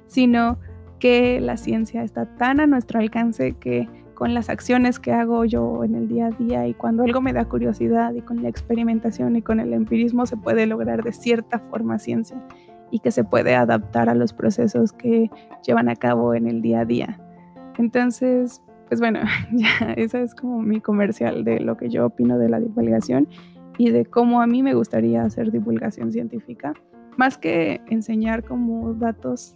sino 0.07 0.59
que 0.99 1.41
la 1.41 1.57
ciencia 1.57 2.03
está 2.03 2.27
tan 2.37 2.61
a 2.61 2.67
nuestro 2.67 2.99
alcance 2.99 3.53
que 3.53 3.89
con 4.19 4.35
las 4.35 4.51
acciones 4.51 4.99
que 4.99 5.13
hago 5.13 5.45
yo 5.45 5.85
en 5.85 5.95
el 5.95 6.09
día 6.09 6.27
a 6.27 6.31
día 6.31 6.67
y 6.67 6.75
cuando 6.75 7.05
algo 7.05 7.21
me 7.21 7.33
da 7.33 7.45
curiosidad 7.45 8.13
y 8.15 8.21
con 8.21 8.43
la 8.43 8.49
experimentación 8.49 9.37
y 9.37 9.43
con 9.43 9.61
el 9.61 9.73
empirismo 9.73 10.27
se 10.27 10.37
puede 10.37 10.67
lograr 10.67 11.05
de 11.05 11.13
cierta 11.13 11.61
forma 11.61 12.01
ciencia 12.01 12.37
y 12.91 12.99
que 12.99 13.13
se 13.13 13.23
puede 13.23 13.55
adaptar 13.55 14.09
a 14.09 14.17
los 14.17 14.33
procesos 14.33 14.93
que 14.93 15.31
llevan 15.65 15.89
a 15.89 15.95
cabo 15.95 16.35
en 16.35 16.49
el 16.49 16.63
día 16.63 16.81
a 16.81 16.85
día. 16.85 17.21
Entonces, 17.79 18.61
pues 18.89 18.99
bueno, 18.99 19.21
ya 19.53 19.93
esa 19.93 20.19
es 20.21 20.35
como 20.35 20.63
mi 20.63 20.81
comercial 20.81 21.45
de 21.45 21.61
lo 21.61 21.77
que 21.77 21.89
yo 21.89 22.07
opino 22.07 22.41
de 22.41 22.49
la 22.49 22.59
divulgación 22.59 23.29
y 23.79 23.91
de 23.91 24.05
cómo 24.05 24.43
a 24.43 24.49
mí 24.49 24.65
me 24.65 24.75
gustaría 24.75 25.23
hacer 25.23 25.53
divulgación 25.53 26.11
científica, 26.11 26.75
más 27.17 27.39
que 27.39 27.83
enseñar 27.87 28.43
como 28.43 28.95
datos 28.95 29.55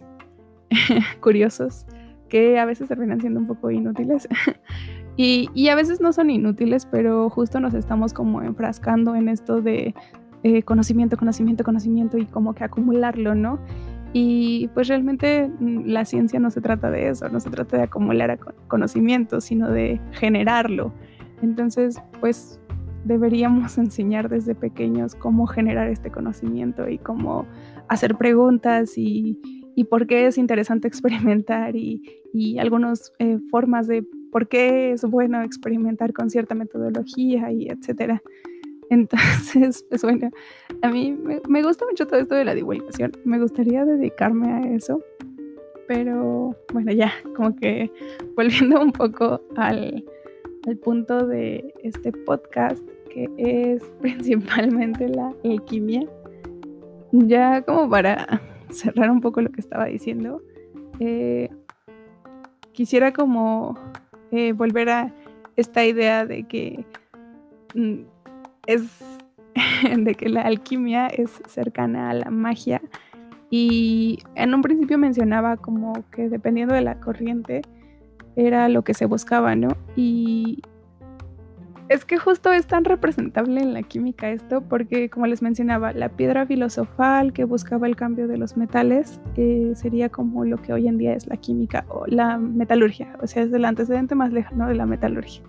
curiosos 1.19 1.85
que 2.33 2.57
a 2.57 2.65
veces 2.65 2.87
terminan 2.87 3.21
siendo 3.21 3.39
un 3.39 3.45
poco 3.45 3.69
inútiles. 3.69 4.27
Y, 5.15 5.67
a 5.67 5.75
veces 5.75 6.01
no 6.01 6.11
son 6.11 6.31
inútiles, 6.31 6.87
pero 6.87 7.29
justo 7.29 7.59
nos 7.59 7.75
estamos 7.75 8.13
como 8.13 8.41
enfrascando 8.41 9.13
en 9.13 9.29
esto 9.29 9.61
de 9.61 9.93
eh, 10.41 10.63
conocimiento, 10.63 11.17
conocimiento, 11.17 11.63
conocimiento 11.63 12.17
y 12.17 12.25
como 12.25 12.55
que 12.55 12.63
acumularlo, 12.63 13.35
¿no? 13.35 13.59
Y 14.11 14.71
pues 14.73 14.87
realmente 14.87 15.51
mm, 15.59 15.85
la 15.85 16.05
ciencia 16.05 16.39
no 16.39 16.49
se 16.49 16.61
trata 16.61 16.89
de 16.89 17.09
eso, 17.09 17.29
no 17.29 17.39
se 17.39 17.51
trata 17.51 17.77
de 17.77 17.83
acumular 17.83 18.39
conocimiento, 18.67 19.39
sino 19.39 19.69
de 19.69 20.01
generarlo. 20.13 20.91
Entonces, 21.43 22.01
pues 22.19 22.59
deberíamos 23.03 23.77
enseñar 23.77 24.29
desde 24.29 24.55
pequeños 24.55 25.13
cómo 25.13 25.45
generar 25.45 25.89
este 25.89 26.09
conocimiento 26.09 26.89
y 26.89 26.97
cómo 26.97 27.45
hacer 27.87 28.15
preguntas 28.15 28.97
y, 28.97 29.39
por 29.85 30.07
qué 30.07 30.27
es 30.27 30.37
interesante 30.37 30.87
experimentar 31.33 31.75
y, 31.75 32.01
algunas 32.59 33.13
eh, 33.19 33.39
formas 33.51 33.87
de 33.87 34.03
por 34.31 34.47
qué 34.47 34.91
es 34.91 35.03
bueno 35.03 35.43
experimentar 35.43 36.13
con 36.13 36.29
cierta 36.29 36.55
metodología 36.55 37.51
y 37.51 37.67
etcétera. 37.67 38.21
Entonces, 38.89 39.85
pues 39.89 40.01
bueno, 40.01 40.29
a 40.81 40.89
mí 40.89 41.17
me, 41.47 41.63
gusta 41.63 41.85
mucho 41.85 42.05
todo 42.05 42.19
esto 42.19 42.35
de 42.35 42.45
la 42.45 42.53
divulgación. 42.55 43.11
Me 43.23 43.39
gustaría 43.39 43.85
dedicarme 43.85 44.51
a 44.51 44.59
eso. 44.75 45.01
Pero 45.87 46.55
bueno, 46.71 46.91
ya, 46.91 47.11
como 47.35 47.55
que 47.55 47.91
volviendo 48.35 48.81
un 48.81 48.91
poco 48.91 49.41
al, 49.55 50.03
al 50.67 50.77
punto 50.77 51.27
de 51.27 51.73
este 51.83 52.11
podcast, 52.11 52.81
que 53.09 53.29
es 53.37 53.83
principalmente 54.01 55.07
la 55.09 55.33
alquimia. 55.43 56.07
Ya 57.11 57.61
como 57.61 57.89
para 57.89 58.41
cerrar 58.73 59.09
un 59.09 59.21
poco 59.21 59.41
lo 59.41 59.49
que 59.49 59.61
estaba 59.61 59.85
diciendo, 59.85 60.41
eh, 60.99 61.49
quisiera 62.71 63.13
como 63.13 63.77
eh, 64.31 64.53
volver 64.53 64.89
a 64.89 65.13
esta 65.55 65.85
idea 65.85 66.25
de 66.25 66.43
que 66.43 66.85
mm, 67.75 68.01
es 68.67 68.99
de 69.97 70.15
que 70.15 70.29
la 70.29 70.41
alquimia 70.41 71.07
es 71.07 71.41
cercana 71.47 72.09
a 72.09 72.13
la 72.13 72.31
magia 72.31 72.81
y 73.49 74.17
en 74.33 74.53
un 74.55 74.63
principio 74.63 74.97
mencionaba 74.97 75.57
como 75.57 75.93
que 76.11 76.27
dependiendo 76.27 76.73
de 76.73 76.81
la 76.81 76.99
corriente 76.99 77.61
era 78.35 78.67
lo 78.67 78.83
que 78.83 78.95
se 78.95 79.05
buscaba, 79.05 79.55
¿no? 79.55 79.67
Y 79.95 80.63
es 81.93 82.05
que 82.05 82.17
justo 82.17 82.51
es 82.51 82.65
tan 82.65 82.85
representable 82.85 83.61
en 83.61 83.75
la 83.75 83.83
química 83.83 84.31
esto, 84.31 84.61
porque 84.61 85.11
como 85.11 85.27
les 85.27 85.43
mencionaba, 85.43 85.93
la 85.93 86.09
piedra 86.09 86.43
filosofal 86.43 87.33
que 87.33 87.43
buscaba 87.43 87.85
el 87.85 87.95
cambio 87.95 88.27
de 88.27 88.37
los 88.37 88.57
metales 88.57 89.21
eh, 89.35 89.73
sería 89.75 90.09
como 90.09 90.43
lo 90.43 90.57
que 90.57 90.73
hoy 90.73 90.87
en 90.87 90.97
día 90.97 91.13
es 91.13 91.27
la 91.27 91.37
química 91.37 91.85
o 91.89 92.05
la 92.07 92.39
metalurgia, 92.39 93.15
o 93.21 93.27
sea, 93.27 93.43
es 93.43 93.53
el 93.53 93.63
antecedente 93.63 94.15
más 94.15 94.33
lejano 94.33 94.67
de 94.67 94.73
la 94.73 94.87
metalurgia. 94.87 95.43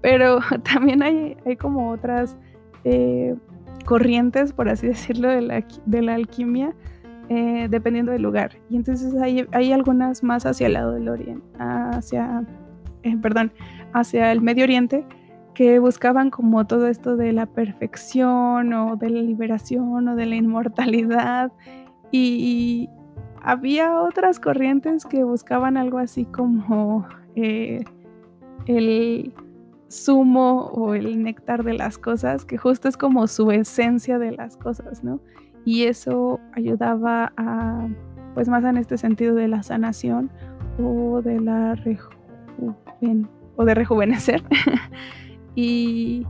Pero 0.00 0.38
también 0.72 1.02
hay, 1.02 1.36
hay 1.44 1.56
como 1.56 1.90
otras 1.90 2.38
eh, 2.84 3.34
corrientes, 3.84 4.54
por 4.54 4.70
así 4.70 4.86
decirlo, 4.86 5.28
de 5.28 5.42
la, 5.42 5.66
de 5.84 6.00
la 6.00 6.14
alquimia, 6.14 6.74
eh, 7.28 7.66
dependiendo 7.68 8.12
del 8.12 8.22
lugar. 8.22 8.56
Y 8.70 8.76
entonces 8.76 9.14
hay, 9.20 9.46
hay, 9.52 9.72
algunas 9.72 10.22
más 10.22 10.46
hacia 10.46 10.66
el 10.66 10.72
lado 10.72 10.92
del 10.92 11.10
oriente, 11.10 11.46
hacia, 11.58 12.42
perdón, 13.20 13.52
hacia 13.92 14.32
el 14.32 14.40
Medio 14.40 14.64
Oriente, 14.64 15.04
que 15.54 15.78
buscaban 15.78 16.30
como 16.30 16.66
todo 16.66 16.88
esto 16.88 17.16
de 17.16 17.32
la 17.32 17.46
perfección 17.46 18.72
o 18.72 18.96
de 18.96 19.10
la 19.10 19.22
liberación 19.22 20.08
o 20.08 20.16
de 20.16 20.26
la 20.26 20.36
inmortalidad. 20.36 21.52
Y, 22.10 22.88
había 23.46 24.00
otras 24.00 24.40
corrientes 24.40 25.04
que 25.04 25.22
buscaban 25.22 25.76
algo 25.76 25.98
así 25.98 26.24
como 26.24 27.06
eh, 27.36 27.84
el 28.64 29.34
zumo 29.90 30.68
o 30.68 30.94
el 30.94 31.22
néctar 31.22 31.62
de 31.62 31.74
las 31.74 31.98
cosas, 31.98 32.46
que 32.46 32.56
justo 32.56 32.88
es 32.88 32.96
como 32.96 33.26
su 33.26 33.50
esencia 33.50 34.18
de 34.18 34.32
las 34.32 34.56
cosas, 34.56 35.04
¿no? 35.04 35.20
Y 35.66 35.84
eso 35.84 36.40
ayudaba 36.52 37.34
a, 37.36 37.86
pues 38.32 38.48
más 38.48 38.64
en 38.64 38.78
este 38.78 38.96
sentido 38.96 39.34
de 39.34 39.48
la 39.48 39.62
sanación 39.62 40.30
o 40.82 41.20
de 41.20 41.38
la 41.38 41.74
rejuven, 41.74 43.28
o 43.56 43.64
de 43.66 43.74
rejuvenecer. 43.74 44.42
Y 45.54 46.26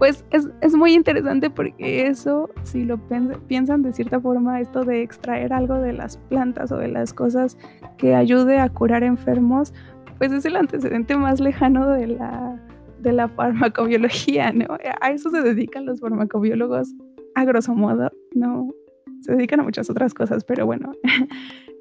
pues 0.00 0.24
es, 0.30 0.74
muy 0.74 0.94
interesante 0.94 1.50
porque 1.50 2.06
eso, 2.06 2.48
si 2.62 2.84
lo 2.84 2.98
piensan 3.46 3.82
de 3.82 3.92
cierta 3.92 4.18
forma, 4.18 4.58
esto 4.58 4.82
de 4.82 5.02
extraer 5.02 5.52
algo 5.52 5.74
de 5.74 5.92
las 5.92 6.16
plantas 6.16 6.72
o 6.72 6.78
de 6.78 6.88
las 6.88 7.12
cosas 7.12 7.58
que 7.98 8.14
ayude 8.14 8.58
a 8.58 8.70
curar 8.70 9.04
enfermos, 9.04 9.74
pues 10.16 10.32
es 10.32 10.46
el 10.46 10.56
antecedente 10.56 11.18
más 11.18 11.38
lejano 11.38 11.86
de 11.90 12.06
la, 12.06 12.58
de 13.02 13.12
la 13.12 13.28
farmacobiología, 13.28 14.52
¿no? 14.52 14.78
A 15.02 15.10
eso 15.10 15.28
se 15.28 15.42
dedican 15.42 15.84
los 15.84 16.00
farmacobiólogos 16.00 16.94
a 17.34 17.44
grosso 17.44 17.74
modo, 17.74 18.10
¿no? 18.34 18.72
Se 19.20 19.32
dedican 19.32 19.60
a 19.60 19.64
muchas 19.64 19.90
otras 19.90 20.14
cosas, 20.14 20.44
pero 20.44 20.64
bueno. 20.66 20.92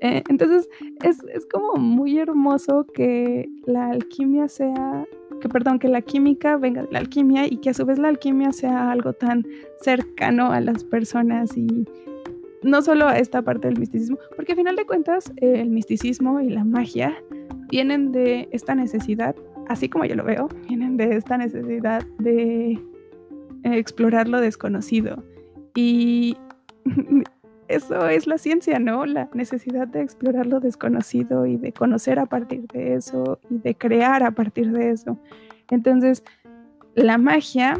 Eh, 0.02 0.24
entonces, 0.30 0.70
es, 1.04 1.22
es 1.34 1.46
como 1.46 1.74
muy 1.74 2.20
hermoso 2.20 2.86
que 2.94 3.50
la 3.66 3.90
alquimia 3.90 4.48
sea 4.48 5.06
que 5.40 5.50
perdón, 5.50 5.80
que 5.80 5.88
la 5.88 6.02
química 6.02 6.58
venga 6.58 6.84
de 6.84 6.92
la 6.92 7.00
alquimia 7.00 7.46
y 7.48 7.58
que 7.58 7.70
a 7.70 7.74
su 7.74 7.86
vez 7.86 8.00
la 8.00 8.10
alquimia 8.10 8.52
sea 8.52 8.92
algo 8.92 9.14
tan 9.14 9.46
cercano 9.82 10.52
a 10.52 10.60
las 10.62 10.84
personas 10.84 11.56
y 11.58 11.86
no 12.64 12.82
solo 12.82 13.08
a 13.08 13.18
esta 13.18 13.42
parte 13.42 13.68
del 13.68 13.80
misticismo, 13.80 14.18
porque 14.36 14.52
al 14.52 14.58
final 14.58 14.76
de 14.76 14.86
cuentas 14.86 15.32
el 15.38 15.70
misticismo 15.70 16.42
y 16.42 16.50
la 16.50 16.64
magia 16.64 17.16
vienen 17.70 18.12
de 18.12 18.50
esta 18.52 18.76
necesidad, 18.76 19.36
así 19.68 19.90
como 19.90 20.06
yo 20.06 20.16
lo 20.16 20.26
veo, 20.26 20.50
vienen 20.68 20.98
de 20.98 21.16
esta 21.16 21.38
necesidad 21.38 22.06
de 22.18 22.72
eh, 22.72 22.80
explorar 23.64 24.28
lo 24.28 24.42
desconocido. 24.42 25.24
Y 25.76 26.36
eso 27.70 28.10
es 28.10 28.26
la 28.26 28.40
ciencia, 28.40 28.80
¿no? 28.80 29.06
La 29.06 29.30
necesidad 29.34 29.88
de 29.88 30.02
explorar 30.02 30.48
lo 30.48 30.60
desconocido 30.60 31.46
y 31.46 31.56
de 31.56 31.72
conocer 31.72 32.18
a 32.18 32.26
partir 32.26 32.68
de 32.68 32.96
eso 32.96 33.40
y 33.50 33.60
de 33.60 33.76
crear 33.76 34.24
a 34.24 34.32
partir 34.32 34.72
de 34.72 34.90
eso. 34.90 35.20
Entonces, 35.70 36.24
la 36.96 37.20
magia 37.20 37.80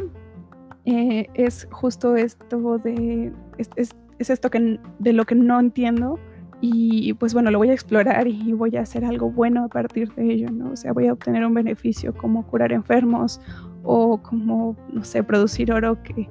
eh, 0.84 1.26
es 1.34 1.66
justo 1.72 2.14
esto 2.14 2.78
de, 2.78 3.32
es, 3.58 3.96
esto 4.18 4.48
que, 4.48 4.78
de 5.00 5.12
lo 5.12 5.24
que 5.26 5.34
no 5.34 5.58
entiendo 5.58 6.20
y 6.60 7.14
pues 7.14 7.34
bueno, 7.34 7.50
lo 7.50 7.58
voy 7.58 7.70
a 7.70 7.72
explorar 7.72 8.28
y 8.28 8.52
voy 8.52 8.76
a 8.76 8.82
hacer 8.82 9.04
algo 9.04 9.30
bueno 9.30 9.64
a 9.64 9.68
partir 9.68 10.14
de 10.14 10.32
ello, 10.32 10.50
¿no? 10.52 10.72
O 10.72 10.76
sea, 10.76 10.92
voy 10.92 11.08
a 11.08 11.14
obtener 11.14 11.44
un 11.44 11.54
beneficio 11.54 12.14
como 12.14 12.46
curar 12.46 12.72
enfermos 12.72 13.40
o 13.82 14.18
como, 14.22 14.76
no 14.92 15.02
sé, 15.02 15.24
producir 15.24 15.72
oro 15.72 16.00
que 16.02 16.28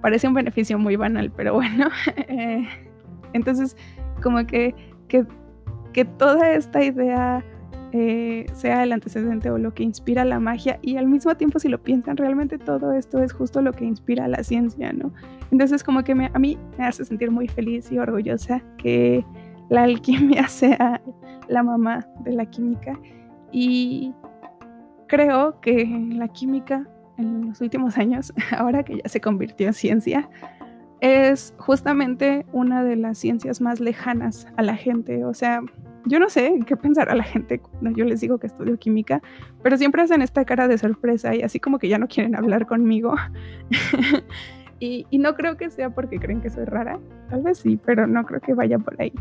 parece 0.00 0.28
un 0.28 0.34
beneficio 0.34 0.78
muy 0.78 0.94
banal, 0.94 1.32
pero 1.34 1.54
bueno. 1.54 1.88
Eh, 2.28 2.68
entonces, 3.32 3.76
como 4.22 4.46
que, 4.46 4.74
que, 5.08 5.24
toda 6.18 6.52
esta 6.52 6.82
idea 6.82 7.44
eh, 7.92 8.46
sea 8.52 8.84
el 8.84 8.92
antecedente 8.92 9.50
o 9.50 9.58
lo 9.58 9.74
que 9.74 9.82
inspira 9.82 10.24
la 10.24 10.38
magia 10.38 10.78
y 10.82 10.96
al 10.96 11.06
mismo 11.06 11.34
tiempo 11.34 11.58
si 11.58 11.68
lo 11.68 11.82
piensan 11.82 12.16
realmente 12.16 12.58
todo 12.58 12.92
esto 12.92 13.20
es 13.20 13.32
justo 13.32 13.60
lo 13.60 13.72
que 13.72 13.84
inspira 13.84 14.28
la 14.28 14.42
ciencia, 14.44 14.92
¿no? 14.92 15.12
Entonces 15.50 15.82
como 15.82 16.04
que 16.04 16.12
a 16.12 16.38
mí 16.38 16.58
me 16.78 16.86
hace 16.86 17.04
sentir 17.04 17.30
muy 17.30 17.48
feliz 17.48 17.90
y 17.90 17.98
orgullosa 17.98 18.62
que 18.78 19.24
la 19.68 19.82
alquimia 19.82 20.46
sea 20.48 21.02
la 21.48 21.62
mamá 21.62 22.06
de 22.24 22.32
la 22.32 22.46
química 22.46 22.98
y 23.52 24.14
creo 25.08 25.60
que 25.60 25.84
la 26.12 26.28
química 26.28 26.86
en 27.18 27.48
los 27.48 27.60
últimos 27.60 27.98
años, 27.98 28.32
ahora 28.56 28.82
que 28.82 28.98
ya 29.02 29.08
se 29.08 29.20
convirtió 29.20 29.66
en 29.66 29.74
ciencia, 29.74 30.28
es 31.00 31.54
justamente 31.58 32.46
una 32.52 32.84
de 32.84 32.96
las 32.96 33.18
ciencias 33.18 33.60
más 33.60 33.80
lejanas 33.80 34.46
a 34.56 34.62
la 34.62 34.76
gente. 34.76 35.24
O 35.24 35.34
sea, 35.34 35.62
yo 36.06 36.18
no 36.18 36.28
sé 36.28 36.58
qué 36.66 36.76
pensar 36.76 37.08
a 37.10 37.14
la 37.14 37.24
gente 37.24 37.58
cuando 37.58 37.90
yo 37.90 38.04
les 38.04 38.20
digo 38.20 38.38
que 38.38 38.46
estudio 38.46 38.78
química, 38.78 39.22
pero 39.62 39.76
siempre 39.76 40.02
hacen 40.02 40.22
esta 40.22 40.44
cara 40.44 40.68
de 40.68 40.78
sorpresa 40.78 41.34
y 41.34 41.42
así 41.42 41.60
como 41.60 41.78
que 41.78 41.88
ya 41.88 41.98
no 41.98 42.08
quieren 42.08 42.36
hablar 42.36 42.66
conmigo. 42.66 43.14
y, 44.80 45.06
no 45.18 45.34
creo 45.34 45.56
que 45.56 45.70
sea 45.70 45.90
porque 45.90 46.18
creen 46.18 46.40
que 46.40 46.50
soy 46.50 46.64
rara, 46.64 46.98
tal 47.28 47.42
vez 47.42 47.58
sí, 47.58 47.78
pero 47.84 48.06
no 48.06 48.24
creo 48.24 48.40
que 48.40 48.54
vaya 48.54 48.78
por 48.78 49.00
ahí. 49.00 49.12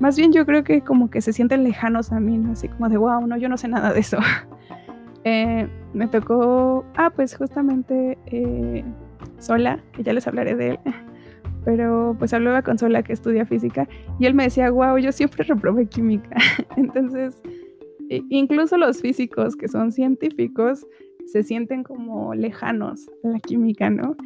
Más 0.00 0.16
bien 0.16 0.32
yo 0.32 0.46
creo 0.46 0.64
que 0.64 0.82
como 0.82 1.10
que 1.10 1.20
se 1.20 1.32
sienten 1.32 1.64
lejanos 1.64 2.12
a 2.12 2.20
mí, 2.20 2.40
así 2.50 2.68
como 2.68 2.88
de, 2.88 2.96
wow, 2.96 3.26
no, 3.26 3.36
yo 3.36 3.48
no 3.48 3.56
sé 3.56 3.68
nada 3.68 3.92
de 3.92 4.00
eso. 4.00 4.18
Eh, 5.24 5.68
me 5.92 6.06
tocó, 6.06 6.86
ah, 6.96 7.10
pues 7.10 7.36
justamente 7.36 8.16
eh, 8.26 8.84
Sola, 9.38 9.80
que 9.92 10.02
ya 10.04 10.12
les 10.14 10.26
hablaré 10.26 10.54
de 10.54 10.70
él 10.70 10.78
pero 11.68 12.16
pues 12.18 12.32
hablaba 12.32 12.62
con 12.62 12.78
Sola 12.78 13.02
que 13.02 13.12
estudia 13.12 13.44
física 13.44 13.86
y 14.18 14.24
él 14.24 14.32
me 14.32 14.44
decía, 14.44 14.70
wow, 14.70 14.96
yo 14.96 15.12
siempre 15.12 15.44
reprobé 15.44 15.84
química. 15.84 16.34
Entonces, 16.78 17.42
incluso 18.08 18.78
los 18.78 19.02
físicos 19.02 19.54
que 19.54 19.68
son 19.68 19.92
científicos 19.92 20.86
se 21.26 21.42
sienten 21.42 21.82
como 21.82 22.34
lejanos 22.34 23.10
a 23.22 23.28
la 23.28 23.40
química, 23.40 23.90
¿no? 23.90 24.16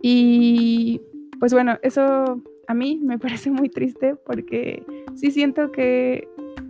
Y 0.00 1.02
pues 1.38 1.52
bueno, 1.52 1.78
eso 1.82 2.40
a 2.68 2.72
mí 2.72 3.02
me 3.04 3.18
parece 3.18 3.50
muy 3.50 3.68
triste 3.68 4.14
porque 4.24 4.82
sí 5.14 5.32
siento 5.32 5.70
que 5.72 6.26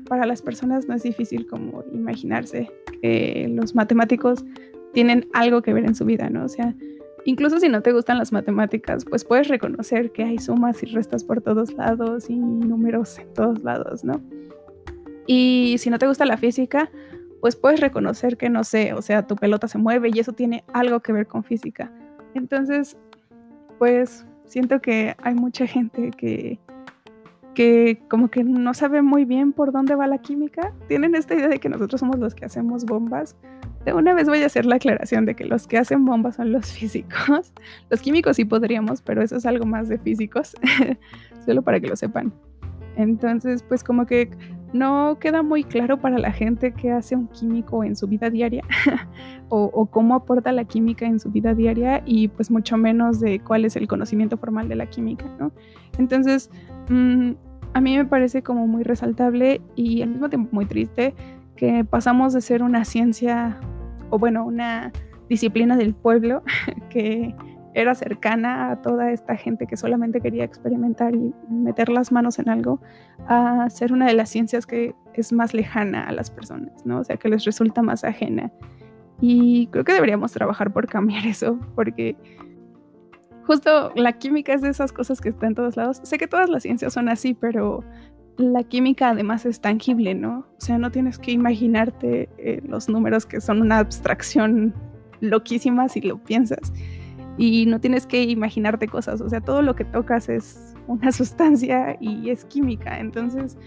para 0.08 0.26
las 0.26 0.42
personas 0.42 0.88
no 0.88 0.96
es 0.96 1.04
difícil 1.04 1.46
como 1.46 1.84
imaginarse 1.92 2.68
que 3.02 3.46
los 3.54 3.76
matemáticos 3.76 4.44
tienen 4.92 5.28
algo 5.32 5.62
que 5.62 5.72
ver 5.72 5.84
en 5.84 5.94
su 5.94 6.04
vida, 6.04 6.28
¿no? 6.28 6.44
O 6.44 6.48
sea, 6.48 6.74
incluso 7.26 7.60
si 7.60 7.68
no 7.68 7.82
te 7.82 7.92
gustan 7.92 8.18
las 8.18 8.32
matemáticas, 8.32 9.04
pues 9.04 9.24
puedes 9.24 9.48
reconocer 9.48 10.12
que 10.12 10.24
hay 10.24 10.38
sumas 10.38 10.82
y 10.82 10.86
restas 10.86 11.24
por 11.24 11.42
todos 11.42 11.74
lados 11.74 12.30
y 12.30 12.36
números 12.36 13.18
en 13.18 13.34
todos 13.34 13.62
lados, 13.62 14.04
¿no? 14.04 14.22
Y 15.26 15.76
si 15.78 15.90
no 15.90 15.98
te 15.98 16.06
gusta 16.06 16.24
la 16.24 16.36
física, 16.36 16.90
pues 17.40 17.56
puedes 17.56 17.80
reconocer 17.80 18.36
que 18.36 18.48
no 18.48 18.64
sé, 18.64 18.94
o 18.94 19.02
sea, 19.02 19.26
tu 19.26 19.36
pelota 19.36 19.68
se 19.68 19.76
mueve 19.76 20.10
y 20.12 20.20
eso 20.20 20.32
tiene 20.32 20.64
algo 20.72 21.00
que 21.00 21.12
ver 21.12 21.26
con 21.26 21.44
física. 21.44 21.90
Entonces, 22.34 22.96
pues 23.78 24.24
siento 24.44 24.80
que 24.80 25.16
hay 25.22 25.34
mucha 25.34 25.66
gente 25.66 26.12
que 26.12 26.58
que 27.56 28.02
como 28.10 28.28
que 28.28 28.44
no 28.44 28.74
sabe 28.74 29.00
muy 29.00 29.24
bien 29.24 29.54
por 29.54 29.72
dónde 29.72 29.94
va 29.94 30.06
la 30.06 30.18
química. 30.18 30.74
Tienen 30.88 31.14
esta 31.14 31.34
idea 31.34 31.48
de 31.48 31.58
que 31.58 31.70
nosotros 31.70 31.98
somos 31.98 32.18
los 32.18 32.34
que 32.34 32.44
hacemos 32.44 32.84
bombas. 32.84 33.34
De 33.86 33.94
una 33.94 34.14
vez 34.14 34.28
voy 34.28 34.42
a 34.42 34.46
hacer 34.46 34.66
la 34.66 34.76
aclaración 34.76 35.26
de 35.26 35.36
que 35.36 35.44
los 35.44 35.68
que 35.68 35.78
hacen 35.78 36.04
bombas 36.04 36.36
son 36.36 36.50
los 36.52 36.66
físicos. 36.72 37.52
Los 37.88 38.02
químicos 38.02 38.36
sí 38.36 38.44
podríamos, 38.44 39.00
pero 39.00 39.22
eso 39.22 39.36
es 39.36 39.46
algo 39.46 39.64
más 39.64 39.88
de 39.88 39.96
físicos, 39.96 40.54
solo 41.46 41.62
para 41.62 41.78
que 41.80 41.86
lo 41.86 41.96
sepan. 41.96 42.34
Entonces, 42.96 43.62
pues 43.62 43.84
como 43.84 44.04
que 44.06 44.28
no 44.72 45.18
queda 45.20 45.42
muy 45.42 45.62
claro 45.62 46.00
para 46.00 46.18
la 46.18 46.32
gente 46.32 46.72
qué 46.72 46.90
hace 46.90 47.14
un 47.14 47.28
químico 47.28 47.84
en 47.84 47.94
su 47.94 48.08
vida 48.08 48.28
diaria 48.28 48.64
o, 49.48 49.70
o, 49.72 49.86
cómo 49.86 50.16
aporta 50.16 50.50
la 50.50 50.64
química 50.64 51.06
en 51.06 51.20
su 51.20 51.30
vida 51.30 51.54
diaria 51.54 52.02
y 52.04 52.28
pues 52.28 52.50
mucho 52.50 52.76
menos 52.76 53.20
de 53.20 53.38
cuál 53.38 53.64
es 53.64 53.76
el 53.76 53.86
conocimiento 53.86 54.36
formal 54.36 54.68
de 54.68 54.74
la 54.74 54.86
química, 54.86 55.26
¿no? 55.38 55.52
Entonces, 55.98 56.50
mmm, 56.88 57.32
a 57.74 57.80
mí 57.80 57.96
me 57.96 58.06
parece 58.06 58.42
como 58.42 58.66
muy 58.66 58.82
resaltable 58.82 59.60
y 59.76 60.02
al 60.02 60.08
mismo 60.08 60.28
tiempo 60.28 60.48
muy 60.52 60.66
triste 60.66 61.14
que 61.56 61.84
pasamos 61.84 62.32
de 62.32 62.40
ser 62.40 62.62
una 62.62 62.84
ciencia, 62.84 63.58
o 64.10 64.18
bueno, 64.18 64.44
una 64.44 64.92
disciplina 65.28 65.76
del 65.76 65.94
pueblo 65.94 66.42
que 66.90 67.34
era 67.74 67.94
cercana 67.94 68.70
a 68.70 68.80
toda 68.80 69.12
esta 69.12 69.36
gente 69.36 69.66
que 69.66 69.76
solamente 69.76 70.22
quería 70.22 70.44
experimentar 70.44 71.14
y 71.14 71.34
meter 71.50 71.90
las 71.90 72.10
manos 72.10 72.38
en 72.38 72.48
algo, 72.48 72.80
a 73.28 73.68
ser 73.68 73.92
una 73.92 74.06
de 74.06 74.14
las 74.14 74.30
ciencias 74.30 74.66
que 74.66 74.94
es 75.12 75.32
más 75.32 75.52
lejana 75.52 76.04
a 76.04 76.12
las 76.12 76.30
personas, 76.30 76.86
¿no? 76.86 77.00
O 77.00 77.04
sea, 77.04 77.18
que 77.18 77.28
les 77.28 77.44
resulta 77.44 77.82
más 77.82 78.02
ajena. 78.02 78.50
Y 79.20 79.66
creo 79.68 79.84
que 79.84 79.92
deberíamos 79.92 80.32
trabajar 80.32 80.72
por 80.72 80.86
cambiar 80.86 81.26
eso, 81.26 81.58
porque 81.74 82.16
justo 83.46 83.92
la 83.94 84.12
química 84.12 84.54
es 84.54 84.62
de 84.62 84.70
esas 84.70 84.92
cosas 84.92 85.20
que 85.20 85.28
están 85.28 85.50
en 85.50 85.54
todos 85.54 85.76
lados. 85.76 86.00
Sé 86.02 86.16
que 86.16 86.26
todas 86.26 86.48
las 86.48 86.62
ciencias 86.62 86.94
son 86.94 87.10
así, 87.10 87.34
pero 87.34 87.84
la 88.38 88.62
química 88.64 89.10
además 89.10 89.46
es 89.46 89.60
tangible, 89.60 90.14
¿no? 90.14 90.46
O 90.58 90.60
sea, 90.60 90.78
no 90.78 90.90
tienes 90.90 91.18
que 91.18 91.32
imaginarte 91.32 92.28
eh, 92.38 92.60
los 92.66 92.88
números 92.88 93.26
que 93.26 93.40
son 93.40 93.62
una 93.62 93.78
abstracción 93.78 94.74
loquísima 95.20 95.88
si 95.88 96.00
lo 96.02 96.18
piensas. 96.18 96.72
Y 97.38 97.66
no 97.66 97.80
tienes 97.80 98.06
que 98.06 98.22
imaginarte 98.22 98.88
cosas, 98.88 99.20
o 99.20 99.28
sea, 99.28 99.40
todo 99.40 99.60
lo 99.62 99.76
que 99.76 99.84
tocas 99.84 100.28
es 100.28 100.74
una 100.86 101.12
sustancia 101.12 101.96
y 102.00 102.30
es 102.30 102.44
química. 102.44 102.98
Entonces, 102.98 103.58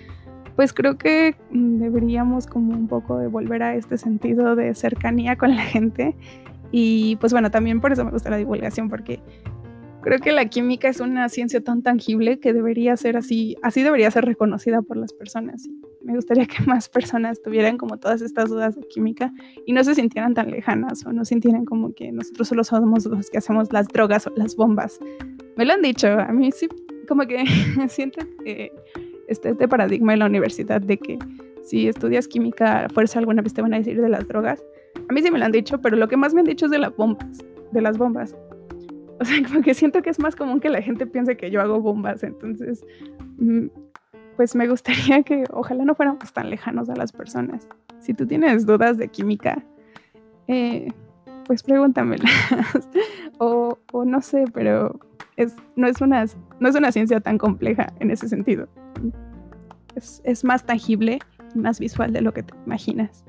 pues 0.55 0.73
creo 0.73 0.97
que 0.97 1.36
deberíamos 1.51 2.45
como 2.45 2.73
un 2.73 2.88
poco 2.88 3.17
de 3.17 3.27
volver 3.27 3.63
a 3.63 3.75
este 3.75 3.97
sentido 3.97 4.55
de 4.55 4.73
cercanía 4.75 5.38
con 5.38 5.55
la 5.55 5.62
gente. 5.62 6.15
Y 6.71 7.15
pues 7.15 7.32
bueno, 7.32 7.49
también 7.49 7.82
por 7.82 7.91
eso 7.91 8.05
me 8.05 8.12
gusta 8.12 8.29
la 8.29 8.38
divulgación, 8.38 8.89
porque 8.89 9.21
Creo 10.09 10.21
que 10.21 10.31
la 10.31 10.45
química 10.45 10.89
es 10.89 11.01
una 11.01 11.29
ciencia 11.29 11.61
tan 11.61 11.83
tangible 11.83 12.39
que 12.39 12.51
debería 12.51 12.97
ser 12.97 13.15
así, 13.15 13.55
así 13.61 13.83
debería 13.83 14.09
ser 14.09 14.25
reconocida 14.25 14.81
por 14.81 14.97
las 14.97 15.13
personas. 15.13 15.69
Me 16.01 16.15
gustaría 16.15 16.47
que 16.47 16.63
más 16.65 16.89
personas 16.89 17.43
tuvieran 17.43 17.77
como 17.77 17.97
todas 17.97 18.23
estas 18.23 18.49
dudas 18.49 18.75
de 18.75 18.81
química 18.87 19.31
y 19.67 19.73
no 19.73 19.83
se 19.83 19.93
sintieran 19.93 20.33
tan 20.33 20.49
lejanas 20.49 21.05
o 21.05 21.13
no 21.13 21.25
sintieran 21.25 21.63
como 21.63 21.93
que 21.93 22.11
nosotros 22.11 22.47
solo 22.47 22.63
somos 22.63 23.05
los 23.05 23.29
que 23.29 23.37
hacemos 23.37 23.71
las 23.71 23.87
drogas 23.87 24.25
o 24.25 24.33
las 24.35 24.55
bombas. 24.55 24.99
Me 25.55 25.63
lo 25.63 25.73
han 25.73 25.83
dicho, 25.83 26.07
a 26.07 26.31
mí 26.33 26.51
sí, 26.51 26.67
como 27.07 27.27
que 27.27 27.45
siento 27.87 28.25
que 28.43 28.71
está 29.27 29.49
este 29.49 29.67
paradigma 29.67 30.13
en 30.13 30.19
la 30.19 30.25
universidad 30.25 30.81
de 30.81 30.97
que 30.97 31.19
si 31.61 31.87
estudias 31.87 32.27
química, 32.27 32.87
fuerza 32.91 33.19
alguna 33.19 33.43
vez 33.43 33.53
te 33.53 33.61
van 33.61 33.75
a 33.75 33.77
decir 33.77 34.01
de 34.01 34.09
las 34.09 34.27
drogas. 34.27 34.59
A 35.07 35.13
mí 35.13 35.21
sí 35.21 35.29
me 35.29 35.37
lo 35.37 35.45
han 35.45 35.51
dicho, 35.51 35.79
pero 35.79 35.95
lo 35.97 36.07
que 36.07 36.17
más 36.17 36.33
me 36.33 36.39
han 36.39 36.47
dicho 36.47 36.65
es 36.65 36.71
de 36.71 36.79
las 36.79 36.95
bombas, 36.95 37.45
de 37.71 37.81
las 37.83 37.99
bombas. 37.99 38.35
O 39.19 39.25
sea, 39.25 39.43
como 39.45 39.62
que 39.62 39.73
siento 39.73 40.01
que 40.01 40.10
es 40.10 40.19
más 40.19 40.36
común 40.36 40.60
que 40.60 40.69
la 40.69 40.82
gente 40.82 41.05
piense 41.05 41.36
que 41.36 41.51
yo 41.51 41.62
hago 41.62 41.82
bombas, 41.82 42.23
entonces, 42.23 42.86
mm, 43.38 43.67
pues 44.38 44.55
me 44.55 44.67
gustaría 44.67 45.23
que 45.23 45.43
ojalá 45.51 45.84
no 45.84 45.95
fuéramos 45.95 46.32
tan 46.32 46.49
lejanos 46.49 46.89
a 46.89 46.95
las 46.95 47.12
personas. 47.12 47.67
Si 47.99 48.13
tú 48.13 48.25
tienes 48.25 48.65
dudas 48.65 48.97
de 48.97 49.10
química, 49.10 49.62
eh, 50.47 50.88
pues 51.45 51.63
pregúntamelas. 51.63 52.32
o, 53.39 53.77
o, 53.91 54.05
no 54.05 54.21
sé, 54.21 54.45
pero 54.53 54.97
es, 55.36 55.55
no, 55.75 55.88
es 55.88 55.99
una, 55.99 56.25
no 56.60 56.69
es 56.69 56.75
una 56.75 56.91
ciencia 56.91 57.19
tan 57.19 57.38
compleja 57.38 57.91
en 57.99 58.12
ese 58.12 58.29
sentido. 58.29 58.69
Es, 59.95 60.21
es 60.23 60.43
más 60.45 60.65
tangible 60.65 61.19
y 61.53 61.60
más 61.60 61.79
visual 61.79 62.13
de 62.13 62.21
lo 62.21 62.34
que 62.34 62.43
te 62.43 62.53
imaginas. 62.65 63.25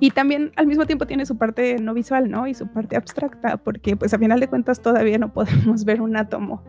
Y 0.00 0.10
también 0.10 0.52
al 0.56 0.66
mismo 0.66 0.86
tiempo 0.86 1.06
tiene 1.06 1.26
su 1.26 1.36
parte 1.36 1.78
no 1.78 1.92
visual, 1.92 2.30
¿no? 2.30 2.46
Y 2.46 2.54
su 2.54 2.68
parte 2.68 2.96
abstracta, 2.96 3.56
porque 3.56 3.96
pues 3.96 4.14
a 4.14 4.18
final 4.18 4.38
de 4.38 4.48
cuentas 4.48 4.80
todavía 4.80 5.18
no 5.18 5.32
podemos 5.32 5.84
ver 5.84 6.00
un 6.00 6.16
átomo 6.16 6.62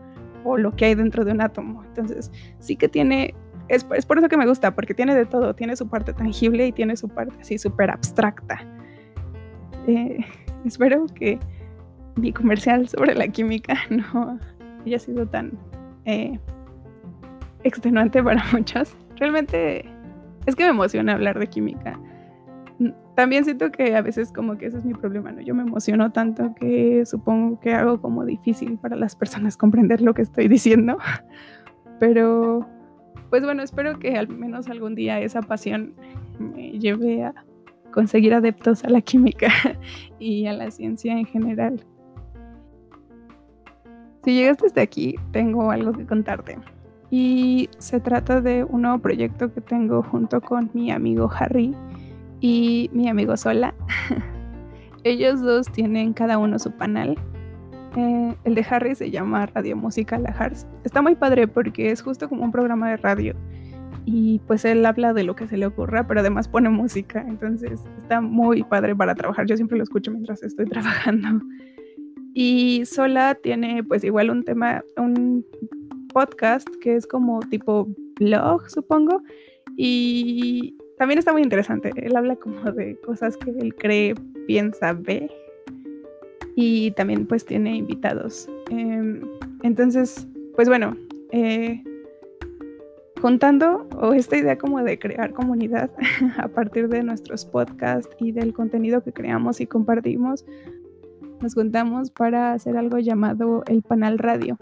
o 0.44 0.56
lo 0.56 0.74
que 0.74 0.86
hay 0.86 0.94
dentro 0.94 1.24
de 1.24 1.32
un 1.32 1.40
átomo. 1.40 1.84
Entonces 1.84 2.30
sí 2.58 2.76
que 2.76 2.88
tiene, 2.88 3.34
es, 3.68 3.86
es 3.94 4.06
por 4.06 4.18
eso 4.18 4.28
que 4.28 4.36
me 4.36 4.46
gusta, 4.46 4.74
porque 4.74 4.94
tiene 4.94 5.14
de 5.14 5.26
todo, 5.26 5.54
tiene 5.54 5.76
su 5.76 5.88
parte 5.88 6.12
tangible 6.12 6.66
y 6.66 6.72
tiene 6.72 6.96
su 6.96 7.08
parte 7.08 7.34
así 7.40 7.58
súper 7.58 7.90
abstracta. 7.90 8.66
Eh, 9.86 10.18
espero 10.64 11.06
que 11.14 11.38
mi 12.16 12.32
comercial 12.32 12.88
sobre 12.88 13.14
la 13.14 13.28
química 13.28 13.74
no 13.90 14.38
haya 14.84 14.98
sido 14.98 15.26
tan 15.26 15.52
eh, 16.04 16.38
extenuante 17.62 18.22
para 18.22 18.44
muchos. 18.52 18.96
Realmente 19.16 19.84
es 20.46 20.56
que 20.56 20.64
me 20.64 20.70
emociona 20.70 21.12
hablar 21.12 21.38
de 21.38 21.46
química 21.46 21.98
también 23.20 23.44
siento 23.44 23.70
que 23.70 23.94
a 23.94 24.00
veces 24.00 24.32
como 24.32 24.56
que 24.56 24.64
ese 24.64 24.78
es 24.78 24.84
mi 24.86 24.94
problema, 24.94 25.30
¿no? 25.30 25.42
Yo 25.42 25.54
me 25.54 25.60
emociono 25.62 26.10
tanto 26.10 26.54
que 26.54 27.04
supongo 27.04 27.60
que 27.60 27.74
hago 27.74 28.00
como 28.00 28.24
difícil 28.24 28.78
para 28.78 28.96
las 28.96 29.14
personas 29.14 29.58
comprender 29.58 30.00
lo 30.00 30.14
que 30.14 30.22
estoy 30.22 30.48
diciendo. 30.48 30.96
Pero, 32.00 32.66
pues 33.28 33.44
bueno, 33.44 33.62
espero 33.62 33.98
que 33.98 34.16
al 34.16 34.28
menos 34.28 34.70
algún 34.70 34.94
día 34.94 35.20
esa 35.20 35.42
pasión 35.42 35.92
me 36.38 36.70
lleve 36.78 37.24
a 37.24 37.34
conseguir 37.92 38.32
adeptos 38.32 38.84
a 38.84 38.88
la 38.88 39.02
química 39.02 39.48
y 40.18 40.46
a 40.46 40.54
la 40.54 40.70
ciencia 40.70 41.12
en 41.12 41.26
general. 41.26 41.84
Si 44.24 44.32
llegaste 44.32 44.64
hasta 44.64 44.80
aquí, 44.80 45.16
tengo 45.30 45.70
algo 45.70 45.92
que 45.92 46.06
contarte. 46.06 46.56
Y 47.10 47.68
se 47.76 48.00
trata 48.00 48.40
de 48.40 48.64
un 48.64 48.80
nuevo 48.80 48.98
proyecto 48.98 49.52
que 49.52 49.60
tengo 49.60 50.02
junto 50.02 50.40
con 50.40 50.70
mi 50.72 50.90
amigo 50.90 51.30
Harry 51.38 51.76
y 52.40 52.90
mi 52.92 53.08
amigo 53.08 53.36
Sola. 53.36 53.74
Ellos 55.04 55.40
dos 55.40 55.70
tienen 55.72 56.12
cada 56.12 56.38
uno 56.38 56.58
su 56.58 56.72
panel. 56.72 57.18
Eh, 57.96 58.34
el 58.44 58.54
de 58.54 58.66
Harry 58.68 58.94
se 58.94 59.10
llama 59.10 59.46
Radio 59.46 59.76
Música 59.76 60.18
La 60.18 60.30
Hars. 60.30 60.66
Está 60.84 61.02
muy 61.02 61.14
padre 61.14 61.48
porque 61.48 61.90
es 61.90 62.02
justo 62.02 62.28
como 62.28 62.44
un 62.44 62.52
programa 62.52 62.90
de 62.90 62.96
radio. 62.98 63.34
Y 64.04 64.40
pues 64.46 64.64
él 64.64 64.84
habla 64.86 65.12
de 65.12 65.24
lo 65.24 65.36
que 65.36 65.46
se 65.46 65.56
le 65.56 65.66
ocurra, 65.66 66.06
pero 66.06 66.20
además 66.20 66.48
pone 66.48 66.68
música. 66.68 67.24
Entonces 67.26 67.80
está 67.98 68.20
muy 68.20 68.62
padre 68.62 68.94
para 68.94 69.14
trabajar. 69.14 69.46
Yo 69.46 69.56
siempre 69.56 69.78
lo 69.78 69.84
escucho 69.84 70.10
mientras 70.10 70.42
estoy 70.42 70.66
trabajando. 70.70 71.44
Y 72.34 72.84
Sola 72.84 73.34
tiene 73.34 73.82
pues 73.82 74.04
igual 74.04 74.30
un 74.30 74.44
tema, 74.44 74.82
un 74.96 75.44
podcast 76.12 76.68
que 76.80 76.96
es 76.96 77.06
como 77.06 77.40
tipo 77.40 77.88
blog, 78.18 78.68
supongo. 78.70 79.22
Y 79.76 80.76
también 81.00 81.18
está 81.18 81.32
muy 81.32 81.40
interesante. 81.40 81.92
Él 81.96 82.14
habla 82.14 82.36
como 82.36 82.72
de 82.72 82.94
cosas 83.00 83.38
que 83.38 83.48
él 83.52 83.74
cree, 83.74 84.14
piensa, 84.46 84.92
ve. 84.92 85.30
Y 86.54 86.90
también 86.90 87.26
pues 87.26 87.46
tiene 87.46 87.74
invitados. 87.74 88.50
Em, 88.68 89.22
entonces, 89.62 90.28
pues 90.54 90.68
bueno, 90.68 90.98
eh, 91.32 91.82
contando 93.18 93.88
o 93.96 94.12
esta 94.12 94.36
idea 94.36 94.58
como 94.58 94.82
de 94.82 94.98
crear 94.98 95.32
comunidad 95.32 95.90
a 96.36 96.48
partir 96.48 96.90
de 96.90 97.02
nuestros 97.02 97.46
podcasts 97.46 98.14
y 98.20 98.32
del 98.32 98.52
contenido 98.52 99.02
que 99.02 99.14
creamos 99.14 99.62
y 99.62 99.66
compartimos, 99.66 100.44
nos 101.40 101.54
juntamos 101.54 102.10
para 102.10 102.52
hacer 102.52 102.76
algo 102.76 102.98
llamado 102.98 103.64
el 103.68 103.80
Panal 103.80 104.18
Radio, 104.18 104.58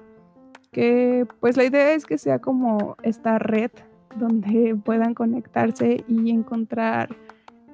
que 0.71 1.27
pues 1.41 1.57
la 1.57 1.65
idea 1.65 1.95
es 1.95 2.07
que 2.07 2.17
sea 2.17 2.39
como 2.39 2.97
esta 3.03 3.41
red 3.41 3.73
donde 4.19 4.77
puedan 4.85 5.15
conectarse 5.15 6.05
y 6.09 6.31
encontrar 6.31 7.17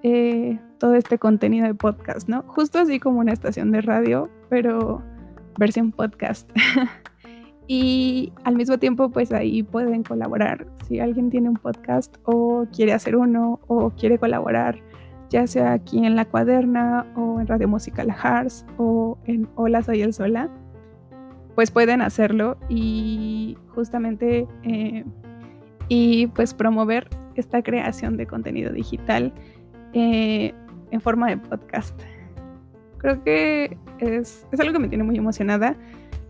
eh, 0.03 0.59
todo 0.79 0.95
este 0.95 1.19
contenido 1.19 1.67
de 1.67 1.75
podcast, 1.75 2.29
¿no? 2.29 2.43
Justo 2.47 2.79
así 2.79 3.01
como 3.01 3.21
una 3.21 3.33
estación 3.33 3.71
de 3.71 3.81
radio, 3.81 4.29
pero 4.51 5.03
versión 5.59 5.93
podcast. 5.93 6.51
Y 7.67 8.33
al 8.45 8.57
mismo 8.57 8.79
tiempo, 8.79 9.11
pues 9.11 9.33
ahí 9.33 9.63
pueden 9.63 10.03
colaborar. 10.03 10.67
Si 10.87 11.01
alguien 11.01 11.31
tiene 11.31 11.49
un 11.49 11.57
podcast 11.57 12.17
o 12.25 12.67
quiere 12.71 12.93
hacer 12.93 13.17
uno 13.17 13.61
o 13.69 13.91
quiere 13.91 14.19
colaborar, 14.19 14.83
ya 15.31 15.47
sea 15.47 15.73
aquí 15.73 16.05
en 16.05 16.15
La 16.15 16.27
Cuaderna 16.27 17.07
o 17.17 17.41
en 17.41 17.47
Radio 17.47 17.69
Música 17.69 18.05
La 18.05 18.15
Hars 18.15 18.67
o 18.77 19.17
en 19.25 19.49
Hola 19.55 19.83
Soy 19.83 20.03
el 20.03 20.13
Sola, 20.13 20.51
pues 21.55 21.71
pueden 21.71 22.03
hacerlo 22.03 22.59
y 22.69 23.57
justamente 23.75 24.47
eh, 24.65 25.05
y 25.89 26.27
pues 26.29 26.55
promover 26.55 27.09
esta 27.35 27.63
creación 27.63 28.17
de 28.17 28.27
contenido 28.27 28.73
digital 28.73 29.33
eh, 29.93 30.55
en 30.91 31.01
forma 31.01 31.29
de 31.29 31.37
podcast. 31.39 32.01
Creo 32.99 33.23
que 33.23 33.77
es, 33.99 34.47
es 34.51 34.61
algo 34.61 34.73
que 34.73 34.79
me 34.79 34.89
tiene 34.89 35.05
muy 35.05 35.17
emocionada. 35.17 35.77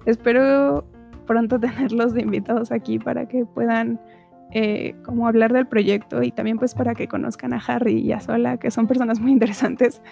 Espero 0.07 0.87
pronto 1.27 1.59
tenerlos 1.61 2.15
de 2.15 2.23
invitados 2.23 2.73
aquí 2.73 2.99
para 2.99 3.27
que 3.27 3.45
puedan 3.45 4.01
eh, 4.51 4.95
como 5.05 5.27
hablar 5.27 5.53
del 5.53 5.67
proyecto 5.67 6.23
y 6.23 6.31
también 6.31 6.59
pues 6.59 6.75
para 6.75 6.95
que 6.95 7.09
conozcan 7.09 7.53
a 7.53 7.59
Harry 7.59 7.99
y 7.99 8.13
a 8.13 8.21
Sola, 8.21 8.57
que 8.59 8.71
son 8.71 8.87
personas 8.87 9.21
muy 9.21 9.33
interesantes. 9.39 10.03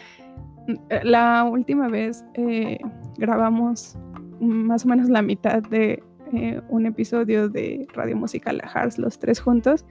La 1.03 1.45
última 1.45 1.89
vez 1.89 2.25
eh, 2.35 2.79
grabamos 3.19 3.99
más 4.41 4.85
o 4.85 4.89
menos 4.89 5.09
la 5.09 5.23
mitad 5.23 5.63
de 5.63 6.03
eh, 6.33 6.61
un 6.69 6.87
episodio 6.87 7.49
de 7.49 7.87
Radio 7.95 8.17
Musical 8.17 8.59
La 8.59 8.69
Hearts, 8.69 8.99
los 8.99 9.19
tres 9.19 9.41
juntos. 9.41 9.87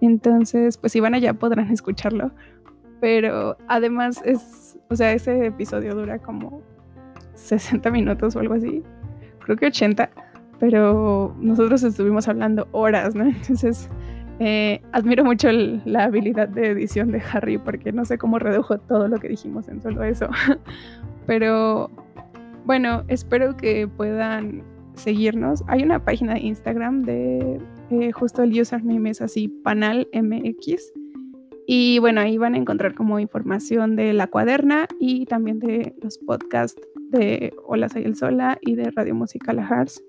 Entonces, 0.00 0.78
pues 0.78 0.92
si 0.92 1.00
van 1.00 1.14
allá 1.14 1.34
podrán 1.34 1.70
escucharlo. 1.70 2.32
Pero 3.00 3.56
además 3.68 4.22
es, 4.24 4.78
o 4.88 4.96
sea, 4.96 5.12
ese 5.12 5.46
episodio 5.46 5.94
dura 5.94 6.18
como 6.18 6.62
60 7.34 7.90
minutos 7.90 8.36
o 8.36 8.40
algo 8.40 8.54
así. 8.54 8.82
Creo 9.40 9.56
que 9.56 9.66
80 9.66 10.10
pero 10.58 11.34
nosotros 11.40 11.82
estuvimos 11.82 12.28
hablando 12.28 12.68
horas, 12.72 13.14
¿no? 13.14 13.24
Entonces, 13.28 13.88
eh, 14.38 14.80
admiro 14.92 15.24
mucho 15.24 15.48
la 15.52 16.04
habilidad 16.04 16.48
de 16.48 16.70
edición 16.70 17.12
de 17.12 17.22
Harry 17.32 17.58
porque 17.58 17.92
no 17.92 18.04
sé 18.04 18.18
cómo 18.18 18.38
redujo 18.38 18.78
todo 18.78 19.08
lo 19.08 19.18
que 19.18 19.28
dijimos 19.28 19.68
en 19.68 19.82
solo 19.82 20.02
eso. 20.02 20.28
pero 21.26 21.90
bueno, 22.64 23.04
espero 23.08 23.56
que 23.56 23.88
puedan 23.88 24.62
seguirnos. 24.94 25.62
Hay 25.66 25.82
una 25.82 26.04
página 26.04 26.34
de 26.34 26.40
Instagram 26.40 27.02
de 27.02 27.60
eh, 27.90 28.12
justo 28.12 28.42
el 28.42 28.58
username 28.58 29.10
es 29.10 29.20
así, 29.20 29.48
panalmx. 29.48 30.92
Y 31.66 31.98
bueno, 31.98 32.20
ahí 32.20 32.36
van 32.36 32.54
a 32.54 32.58
encontrar 32.58 32.94
como 32.94 33.18
información 33.18 33.96
de 33.96 34.12
la 34.12 34.26
cuaderna 34.26 34.86
y 35.00 35.24
también 35.26 35.60
de 35.60 35.94
los 36.02 36.18
podcasts 36.18 36.80
de 37.10 37.54
Hola 37.66 37.88
Soy 37.88 38.02
el 38.04 38.16
Sola 38.16 38.58
y 38.60 38.74
de 38.74 38.90
Radio 38.90 39.14
Música 39.14 39.52
La 39.52 39.66
Hearts. 39.66 40.02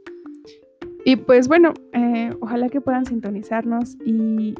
Y 1.05 1.17
pues 1.17 1.47
bueno, 1.47 1.73
eh, 1.93 2.31
ojalá 2.41 2.67
que 2.69 2.81
puedan 2.81 3.05
sintonizarnos 3.05 3.95
y 4.05 4.55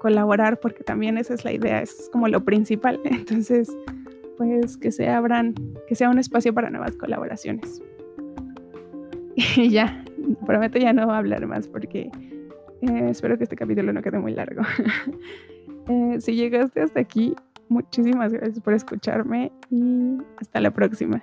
colaborar, 0.00 0.60
porque 0.60 0.84
también 0.84 1.16
esa 1.16 1.34
es 1.34 1.44
la 1.44 1.52
idea, 1.52 1.80
es 1.80 2.10
como 2.12 2.28
lo 2.28 2.44
principal. 2.44 3.00
Entonces, 3.04 3.74
pues 4.36 4.76
que 4.76 4.92
se 4.92 5.08
abran, 5.08 5.54
que 5.88 5.94
sea 5.94 6.10
un 6.10 6.18
espacio 6.18 6.52
para 6.52 6.70
nuevas 6.70 6.96
colaboraciones. 6.96 7.82
Y 9.36 9.70
ya, 9.70 10.02
prometo 10.46 10.78
ya 10.78 10.92
no 10.92 11.12
hablar 11.12 11.46
más 11.46 11.68
porque 11.68 12.10
eh, 12.82 13.08
espero 13.10 13.36
que 13.36 13.44
este 13.44 13.56
capítulo 13.56 13.92
no 13.92 14.02
quede 14.02 14.18
muy 14.18 14.32
largo. 14.32 14.62
Eh, 15.88 16.20
si 16.20 16.34
llegaste 16.34 16.80
hasta 16.80 16.98
aquí, 16.98 17.36
muchísimas 17.68 18.32
gracias 18.32 18.58
por 18.58 18.74
escucharme 18.74 19.52
y 19.70 20.18
hasta 20.36 20.60
la 20.60 20.72
próxima. 20.72 21.22